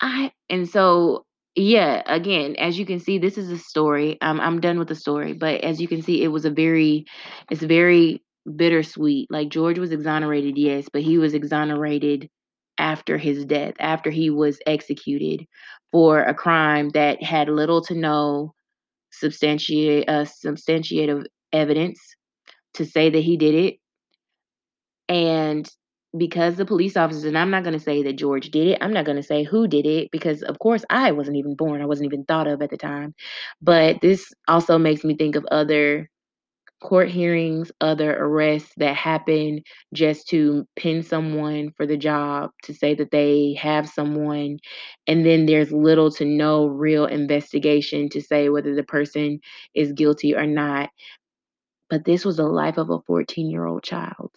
I 0.00 0.32
and 0.48 0.68
so 0.68 1.24
yeah, 1.56 2.02
again, 2.06 2.54
as 2.56 2.78
you 2.78 2.86
can 2.86 3.00
see, 3.00 3.18
this 3.18 3.36
is 3.36 3.50
a 3.50 3.58
story. 3.58 4.16
I'm 4.20 4.40
I'm 4.40 4.60
done 4.60 4.78
with 4.78 4.88
the 4.88 4.94
story, 4.94 5.32
but 5.32 5.62
as 5.62 5.80
you 5.80 5.88
can 5.88 6.02
see, 6.02 6.22
it 6.22 6.28
was 6.28 6.44
a 6.44 6.50
very 6.50 7.06
it's 7.50 7.62
very 7.62 8.22
bittersweet. 8.56 9.28
Like, 9.30 9.48
George 9.48 9.78
was 9.80 9.90
exonerated, 9.92 10.56
yes, 10.58 10.88
but 10.92 11.02
he 11.02 11.18
was 11.18 11.34
exonerated 11.34 12.28
after 12.78 13.18
his 13.18 13.44
death, 13.44 13.74
after 13.78 14.10
he 14.10 14.30
was 14.30 14.58
executed 14.66 15.46
for 15.92 16.22
a 16.22 16.34
crime 16.34 16.90
that 16.90 17.22
had 17.22 17.48
little 17.48 17.82
to 17.82 17.94
no 17.94 18.54
substantiate 19.12 20.08
uh, 20.08 20.24
substantiative 20.24 21.24
evidence 21.52 22.00
to 22.74 22.84
say 22.84 23.10
that 23.10 23.22
he 23.22 23.36
did 23.36 23.54
it. 23.54 23.76
And 25.08 25.68
because 26.16 26.56
the 26.56 26.64
police 26.64 26.96
officers 26.96 27.24
and 27.24 27.36
I'm 27.38 27.50
not 27.50 27.64
gonna 27.64 27.80
say 27.80 28.02
that 28.04 28.14
George 28.14 28.50
did 28.50 28.68
it, 28.68 28.78
I'm 28.80 28.92
not 28.92 29.04
gonna 29.04 29.22
say 29.22 29.44
who 29.44 29.66
did 29.66 29.86
it 29.86 30.10
because, 30.12 30.42
of 30.42 30.58
course, 30.58 30.84
I 30.90 31.12
wasn't 31.12 31.36
even 31.36 31.54
born, 31.54 31.82
I 31.82 31.86
wasn't 31.86 32.06
even 32.06 32.24
thought 32.24 32.46
of 32.46 32.62
at 32.62 32.70
the 32.70 32.76
time. 32.76 33.14
But 33.60 34.00
this 34.00 34.32
also 34.48 34.78
makes 34.78 35.04
me 35.04 35.16
think 35.16 35.36
of 35.36 35.44
other 35.50 36.10
court 36.84 37.08
hearings, 37.10 37.72
other 37.80 38.16
arrests 38.16 38.72
that 38.78 38.96
happen 38.96 39.62
just 39.94 40.28
to 40.28 40.68
pin 40.76 41.02
someone 41.02 41.72
for 41.76 41.86
the 41.86 41.96
job, 41.96 42.52
to 42.64 42.74
say 42.74 42.94
that 42.94 43.10
they 43.10 43.54
have 43.60 43.88
someone, 43.88 44.58
and 45.08 45.26
then 45.26 45.46
there's 45.46 45.72
little 45.72 46.10
to 46.12 46.24
no 46.26 46.66
real 46.66 47.06
investigation 47.06 48.08
to 48.10 48.20
say 48.22 48.50
whether 48.50 48.74
the 48.76 48.84
person 48.84 49.40
is 49.74 49.92
guilty 49.92 50.36
or 50.36 50.46
not. 50.46 50.90
But 51.90 52.04
this 52.04 52.24
was 52.26 52.36
the 52.36 52.44
life 52.48 52.76
of 52.78 52.90
a 52.90 53.00
fourteen-year-old 53.06 53.82
child. 53.82 54.32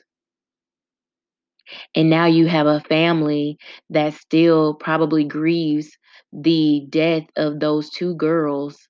And 1.96 2.10
now 2.10 2.26
you 2.28 2.48
have 2.48 2.68
a 2.68 2.80
family 2.82 3.58
that 3.90 4.14
still 4.14 4.76
probably 4.76 5.26
grieves 5.26 5.98
the 6.32 6.86
death 6.90 7.26
of 7.36 7.60
those 7.60 7.90
2 7.90 8.16
girls 8.16 8.88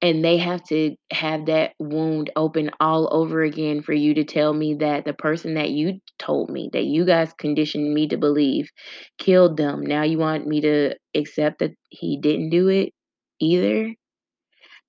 and 0.00 0.24
they 0.24 0.38
have 0.38 0.62
to 0.64 0.94
have 1.12 1.46
that 1.46 1.72
wound 1.80 2.30
open 2.36 2.70
all 2.80 3.08
over 3.12 3.42
again 3.42 3.82
for 3.82 3.92
you 3.92 4.14
to 4.14 4.24
tell 4.24 4.52
me 4.52 4.74
that 4.74 5.04
the 5.04 5.12
person 5.12 5.54
that 5.54 5.70
you 5.70 6.00
told 6.18 6.50
me, 6.50 6.70
that 6.72 6.84
you 6.84 7.04
guys 7.04 7.32
conditioned 7.38 7.92
me 7.92 8.06
to 8.08 8.16
believe 8.16 8.70
killed 9.18 9.56
them. 9.56 9.84
Now 9.84 10.02
you 10.04 10.18
want 10.18 10.46
me 10.46 10.60
to 10.60 10.94
accept 11.14 11.58
that 11.60 11.72
he 11.90 12.18
didn't 12.20 12.50
do 12.50 12.68
it 12.68 12.92
either? 13.40 13.94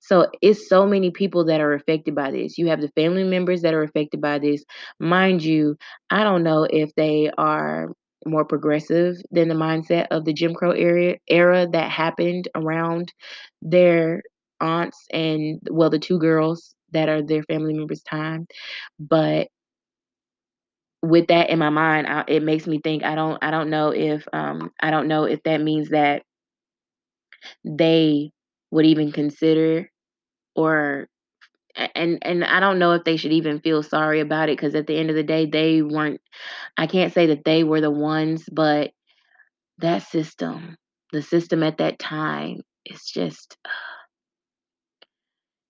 So, 0.00 0.28
it's 0.40 0.68
so 0.68 0.86
many 0.86 1.10
people 1.10 1.44
that 1.46 1.60
are 1.60 1.74
affected 1.74 2.14
by 2.14 2.30
this. 2.30 2.56
You 2.56 2.68
have 2.68 2.80
the 2.80 2.88
family 2.96 3.24
members 3.24 3.62
that 3.62 3.74
are 3.74 3.82
affected 3.82 4.20
by 4.20 4.38
this. 4.38 4.64
Mind 4.98 5.42
you, 5.44 5.76
I 6.08 6.24
don't 6.24 6.42
know 6.42 6.64
if 6.64 6.94
they 6.96 7.30
are 7.36 7.92
more 8.26 8.44
progressive 8.44 9.16
than 9.30 9.48
the 9.48 9.54
mindset 9.54 10.06
of 10.10 10.24
the 10.24 10.32
Jim 10.32 10.54
Crow 10.54 10.72
area 10.72 11.16
era 11.28 11.66
that 11.72 11.90
happened 11.90 12.48
around 12.54 13.12
their 13.62 14.22
aunts 14.60 15.06
and 15.12 15.60
well, 15.70 15.90
the 15.90 15.98
2 15.98 16.18
girls 16.18 16.74
that 16.92 17.08
are 17.08 17.22
their 17.22 17.42
family 17.44 17.74
members' 17.74 18.02
time, 18.02 18.46
but 18.98 19.48
with 21.02 21.28
that 21.28 21.48
in 21.48 21.58
my 21.58 21.70
mind, 21.70 22.06
I 22.06 22.24
it 22.28 22.42
makes 22.42 22.66
me 22.66 22.78
think 22.82 23.04
I 23.04 23.14
don't 23.14 23.42
I 23.42 23.50
don't 23.50 23.70
know 23.70 23.90
if, 23.90 24.26
um, 24.34 24.70
I 24.80 24.90
don't 24.90 25.08
know 25.08 25.24
if 25.24 25.42
that 25.44 25.60
means 25.62 25.88
that 25.90 26.22
they 27.64 28.30
would 28.70 28.86
even 28.86 29.12
consider 29.12 29.90
or 30.56 31.08
and 31.96 32.18
and 32.22 32.44
I 32.44 32.60
don't 32.60 32.78
know 32.78 32.92
if 32.92 33.04
they 33.04 33.16
should 33.16 33.32
even 33.32 33.60
feel 33.60 33.82
sorry 33.82 34.20
about 34.20 34.48
it 34.50 34.58
cuz 34.58 34.74
at 34.74 34.86
the 34.86 34.96
end 34.98 35.10
of 35.10 35.16
the 35.16 35.22
day, 35.24 35.46
they 35.46 35.82
weren't 35.82 36.20
I 36.78 36.86
can't 36.86 37.12
say 37.12 37.26
that 37.28 37.44
they 37.44 37.64
were 37.64 37.80
the 37.82 37.90
ones, 37.92 38.48
but 38.52 38.92
that 39.78 40.02
system, 40.04 40.76
the 41.12 41.22
system 41.22 41.62
at 41.62 41.78
that 41.78 41.98
time, 42.00 42.62
is 42.86 43.04
just 43.06 43.58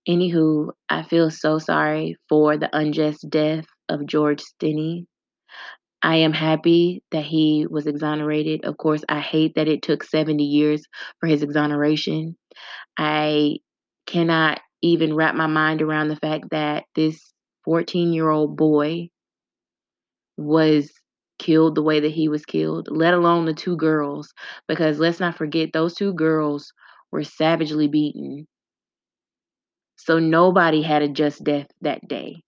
Anywho, 0.07 0.71
I 0.89 1.03
feel 1.03 1.29
so 1.31 1.57
sorry 1.59 2.17
for 2.29 2.57
the 2.57 2.69
unjust 2.75 3.29
death 3.29 3.65
of 3.89 4.05
George 4.05 4.41
Stinney. 4.41 5.05
I 6.03 6.17
am 6.17 6.33
happy 6.33 7.03
that 7.11 7.25
he 7.25 7.67
was 7.69 7.87
exonerated. 7.87 8.65
Of 8.65 8.77
course, 8.77 9.03
I 9.09 9.19
hate 9.19 9.55
that 9.55 9.67
it 9.67 9.81
took 9.83 10.03
70 10.03 10.43
years 10.43 10.83
for 11.19 11.27
his 11.27 11.43
exoneration. 11.43 12.37
I 12.97 13.57
cannot 14.07 14.61
even 14.81 15.15
wrap 15.15 15.35
my 15.35 15.47
mind 15.47 15.81
around 15.81 16.09
the 16.09 16.15
fact 16.17 16.45
that 16.51 16.85
this 16.95 17.33
fourteen-year-old 17.65 18.57
boy 18.57 19.09
was 20.37 20.91
killed 21.39 21.75
the 21.75 21.83
way 21.83 21.99
that 21.99 22.11
he 22.11 22.27
was 22.29 22.45
killed, 22.45 22.87
let 22.91 23.13
alone 23.13 23.45
the 23.45 23.53
two 23.53 23.75
girls. 23.77 24.33
Because 24.67 24.99
let's 24.99 25.19
not 25.19 25.37
forget, 25.37 25.71
those 25.73 25.95
two 25.95 26.13
girls 26.13 26.73
were 27.11 27.23
savagely 27.23 27.87
beaten. 27.87 28.47
So 30.03 30.17
nobody 30.19 30.81
had 30.81 31.03
a 31.03 31.07
just 31.07 31.43
death 31.43 31.67
that 31.81 32.07
day. 32.07 32.41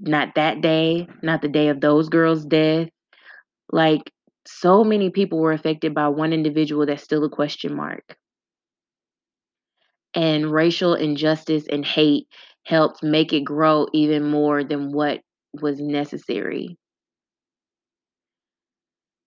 Not 0.00 0.34
that 0.36 0.60
day, 0.60 1.08
not 1.22 1.42
the 1.42 1.48
day 1.48 1.68
of 1.68 1.80
those 1.80 2.08
girls' 2.10 2.44
death. 2.44 2.90
Like, 3.72 4.12
so 4.46 4.84
many 4.84 5.10
people 5.10 5.38
were 5.40 5.52
affected 5.52 5.94
by 5.94 6.08
one 6.08 6.32
individual 6.32 6.86
that's 6.86 7.02
still 7.04 7.24
a 7.24 7.30
question 7.30 7.74
mark. 7.74 8.16
And 10.14 10.52
racial 10.52 10.92
injustice 10.94 11.66
and 11.66 11.82
hate 11.82 12.28
helped 12.66 13.02
make 13.02 13.32
it 13.32 13.40
grow 13.44 13.86
even 13.94 14.22
more 14.30 14.62
than 14.62 14.92
what 14.92 15.22
was 15.62 15.80
necessary. 15.80 16.76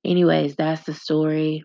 Anyways, 0.05 0.55
that's 0.55 0.83
the 0.83 0.93
story. 0.93 1.63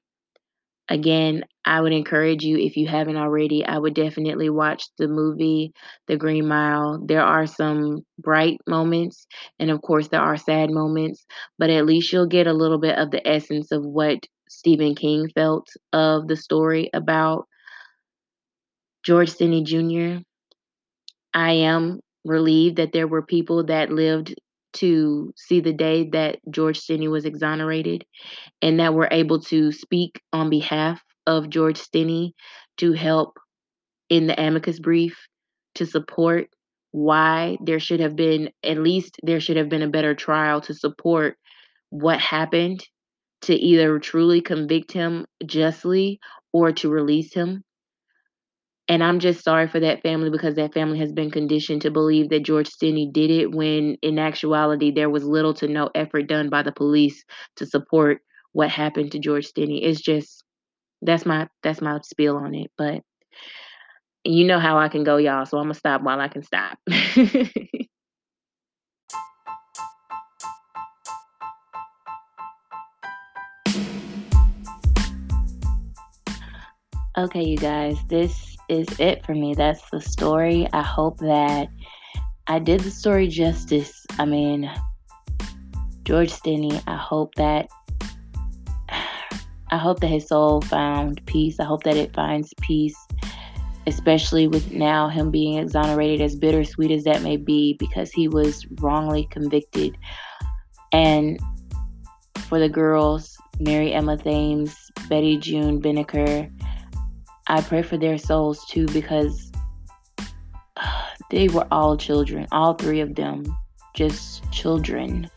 Again, 0.89 1.45
I 1.67 1.81
would 1.81 1.93
encourage 1.93 2.45
you, 2.45 2.57
if 2.59 2.77
you 2.77 2.87
haven't 2.87 3.17
already, 3.17 3.65
I 3.65 3.77
would 3.77 3.95
definitely 3.95 4.49
watch 4.49 4.85
the 4.99 5.09
movie 5.09 5.73
The 6.07 6.17
Green 6.17 6.47
Mile. 6.47 7.05
There 7.05 7.25
are 7.25 7.47
some 7.47 8.07
bright 8.19 8.61
moments, 8.69 9.27
and 9.59 9.71
of 9.73 9.83
course, 9.83 10.07
there 10.07 10.21
are 10.21 10.37
sad 10.37 10.71
moments, 10.71 11.27
but 11.59 11.69
at 11.69 11.85
least 11.85 12.13
you'll 12.13 12.29
get 12.29 12.47
a 12.47 12.53
little 12.53 12.79
bit 12.79 12.97
of 12.97 13.11
the 13.11 13.27
essence 13.27 13.73
of 13.73 13.85
what 13.85 14.19
Stephen 14.49 14.95
King 14.95 15.29
felt 15.35 15.67
of 15.93 16.29
the 16.29 16.37
story 16.37 16.89
about 16.95 17.47
George 19.05 19.33
Stinney 19.33 19.65
Jr. 19.65 20.23
I 21.35 21.53
am 21.53 21.99
relieved 22.25 22.77
that 22.77 22.93
there 22.93 23.09
were 23.09 23.23
people 23.23 23.65
that 23.67 23.91
lived 23.91 24.35
to 24.75 25.33
see 25.37 25.61
the 25.61 25.73
day 25.73 26.09
that 26.11 26.39
George 26.49 26.79
Stinney 26.79 27.11
was 27.11 27.25
exonerated 27.25 28.05
and 28.63 28.79
that 28.79 28.95
were 28.95 29.09
able 29.11 29.41
to 29.41 29.73
speak 29.73 30.21
on 30.33 30.49
behalf 30.49 31.03
of 31.27 31.51
George 31.51 31.79
Stinney 31.79 32.33
to 32.79 32.93
help 32.93 33.39
in 34.09 34.27
the 34.27 34.41
amicus 34.41 34.79
brief 34.79 35.19
to 35.75 35.87
support 35.87 36.49
why 36.93 37.59
there 37.63 37.81
should 37.81 38.01
have 38.01 38.17
been 38.17 38.51
at 38.63 38.79
least 38.79 39.17
there 39.23 39.41
should 39.41 39.57
have 39.57 39.69
been 39.69 39.83
a 39.83 39.89
better 39.89 40.15
trial 40.15 40.61
to 40.63 40.75
support 40.75 41.37
what 41.91 42.19
happened 42.21 42.83
to 43.43 43.55
either 43.55 43.99
truly 43.99 44.41
convict 44.41 44.93
him 44.93 45.27
justly 45.45 46.19
or 46.53 46.73
to 46.73 46.89
release 46.89 47.35
him 47.35 47.63
and 48.89 49.03
I'm 49.03 49.19
just 49.19 49.43
sorry 49.43 49.67
for 49.67 49.81
that 49.81 50.03
family 50.03 50.31
because 50.31 50.55
that 50.55 50.73
family 50.73 50.99
has 51.01 51.13
been 51.13 51.31
conditioned 51.31 51.83
to 51.83 51.91
believe 51.91 52.29
that 52.29 52.45
George 52.45 52.71
Stinney 52.71 53.13
did 53.13 53.31
it 53.31 53.51
when 53.53 53.97
in 54.01 54.19
actuality 54.19 54.93
there 54.93 55.11
was 55.11 55.25
little 55.25 55.55
to 55.55 55.67
no 55.67 55.91
effort 55.95 56.29
done 56.29 56.49
by 56.49 56.63
the 56.63 56.73
police 56.73 57.25
to 57.57 57.67
support 57.67 58.19
what 58.53 58.71
happened 58.71 59.13
to 59.13 59.19
George 59.19 59.49
Stinney. 59.49 59.81
It's 59.83 60.01
just 60.01 60.45
that's 61.03 61.27
my 61.27 61.49
that's 61.63 61.81
my 61.81 62.01
spiel 62.03 62.37
on 62.37 62.55
it. 62.55 62.71
But 62.77 63.03
you 64.25 64.45
know 64.45 64.59
how 64.59 64.79
I 64.79 64.89
can 64.89 65.05
go, 65.05 65.17
y'all. 65.19 65.47
So 65.47 65.59
I'm 65.59 65.65
gonna 65.65 65.75
stop 65.75 66.03
while 66.03 66.21
I 66.21 66.29
can 66.29 66.43
stop. 66.43 66.79
okay, 77.19 77.43
you 77.43 77.57
guys, 77.57 77.99
this 78.09 78.57
is 78.69 78.87
it 78.99 79.25
for 79.25 79.35
me. 79.35 79.55
That's 79.55 79.89
the 79.91 80.01
story. 80.01 80.69
I 80.73 80.83
hope 80.83 81.19
that 81.19 81.69
I 82.47 82.59
did 82.59 82.81
the 82.81 82.91
story 82.91 83.29
justice. 83.29 84.05
I 84.19 84.25
mean, 84.25 84.71
George 86.05 86.33
Stinney, 86.33 86.83
I 86.87 86.97
hope 86.97 87.35
that 87.37 87.69
I 89.71 89.79
hope 89.79 90.01
that 90.01 90.09
his 90.09 90.29
soul 90.29 90.61
found 90.61 91.25
peace. 91.27 91.59
I 91.59 91.65
hope 91.65 91.83
that 91.85 91.97
it 91.97 92.15
finds 92.15 92.55
peace, 92.63 92.97
especially 93.87 94.47
with 94.47 94.73
now 94.73 95.09
him 95.09 95.31
being 95.31 95.59
exonerated, 95.59 96.21
as 96.21 96.37
bittersweet 96.37 96.91
as 96.91 97.05
that 97.05 97.23
may 97.23 97.37
be, 97.37 97.75
because 97.79 98.11
he 98.11 98.29
was 98.29 98.67
wrongly 98.81 99.27
convicted. 99.31 99.97
And 100.93 101.41
for 102.39 102.61
the 102.61 102.69
girls, 102.69 103.37
Mary 103.59 103.93
Emma 103.93 104.17
Thames, 104.17 104.77
Betty 105.09 105.39
June 105.39 105.81
Binnicker, 105.81 106.51
I 107.49 107.61
pray 107.61 107.83
for 107.83 107.97
their 107.97 108.19
souls 108.19 108.65
too 108.67 108.87
because 108.87 109.51
they 111.31 111.49
were 111.49 111.67
all 111.71 111.97
children, 111.97 112.47
all 112.53 112.75
three 112.75 113.01
of 113.01 113.15
them, 113.15 113.45
just 113.95 114.51
children. 114.53 115.31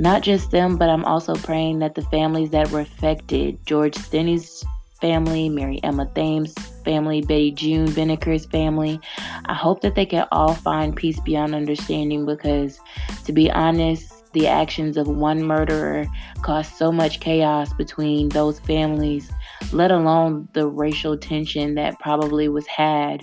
Not 0.00 0.22
just 0.22 0.50
them, 0.50 0.78
but 0.78 0.88
I'm 0.88 1.04
also 1.04 1.34
praying 1.34 1.80
that 1.80 1.94
the 1.94 2.00
families 2.04 2.48
that 2.50 2.70
were 2.70 2.80
affected 2.80 3.58
George 3.66 3.94
Stinney's 3.94 4.64
family, 4.98 5.50
Mary 5.50 5.78
Emma 5.82 6.10
Thames' 6.14 6.54
family, 6.86 7.20
Betty 7.20 7.50
June 7.50 7.86
Binnicker's 7.88 8.46
family 8.46 8.98
I 9.44 9.52
hope 9.52 9.82
that 9.82 9.96
they 9.96 10.06
can 10.06 10.26
all 10.32 10.54
find 10.54 10.96
peace 10.96 11.20
beyond 11.20 11.54
understanding 11.54 12.24
because, 12.24 12.80
to 13.24 13.32
be 13.32 13.50
honest, 13.50 14.32
the 14.32 14.46
actions 14.48 14.96
of 14.96 15.06
one 15.06 15.42
murderer 15.42 16.06
caused 16.40 16.74
so 16.76 16.90
much 16.90 17.20
chaos 17.20 17.74
between 17.74 18.30
those 18.30 18.58
families, 18.60 19.30
let 19.70 19.90
alone 19.90 20.48
the 20.54 20.66
racial 20.66 21.18
tension 21.18 21.74
that 21.74 21.98
probably 21.98 22.48
was 22.48 22.66
had 22.66 23.22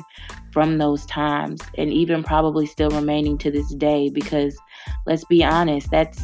from 0.52 0.78
those 0.78 1.06
times 1.08 1.60
and 1.76 1.92
even 1.92 2.24
probably 2.24 2.68
still 2.68 2.92
remaining 2.92 3.38
to 3.38 3.50
this 3.50 3.74
day 3.76 4.10
because 4.10 4.58
let's 5.06 5.26
be 5.26 5.44
honest 5.44 5.90
that's 5.92 6.20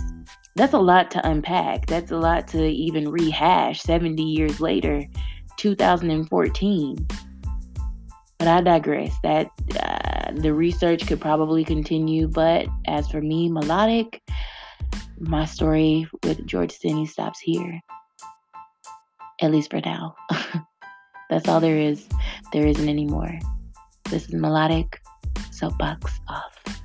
that's 0.56 0.74
a 0.74 0.80
lot 0.80 1.12
to 1.12 1.28
unpack 1.28 1.86
that's 1.88 2.12
a 2.12 2.18
lot 2.18 2.47
to 2.47 2.66
even 2.66 3.10
rehash 3.10 3.82
70 3.82 4.22
years 4.22 4.60
later 4.60 5.04
2014 5.58 7.08
but 8.39 8.47
i 8.47 8.62
digress 8.62 9.16
that 9.24 9.49
uh, 9.80 10.32
the 10.36 10.54
research 10.54 11.06
could 11.08 11.22
probably 11.22 11.64
continue 11.64 12.28
but 12.28 12.68
as 12.88 13.10
for 13.10 13.22
me 13.22 13.49
melodic 13.49 14.22
my 15.20 15.45
story 15.45 16.08
with 16.24 16.45
George 16.45 16.72
Stinney 16.72 17.08
stops 17.08 17.39
here. 17.39 17.80
At 19.41 19.51
least 19.51 19.72
for 19.72 19.82
now. 19.82 20.16
That's 21.30 21.47
all 21.47 21.60
there 21.60 21.78
is. 21.78 22.08
There 22.51 22.68
isn't 22.68 22.89
any 22.89 23.06
more. 23.06 23.39
This 24.10 24.26
is 24.26 24.34
Melodic 24.34 25.01
Soapbox 25.51 26.20
Off. 26.28 26.82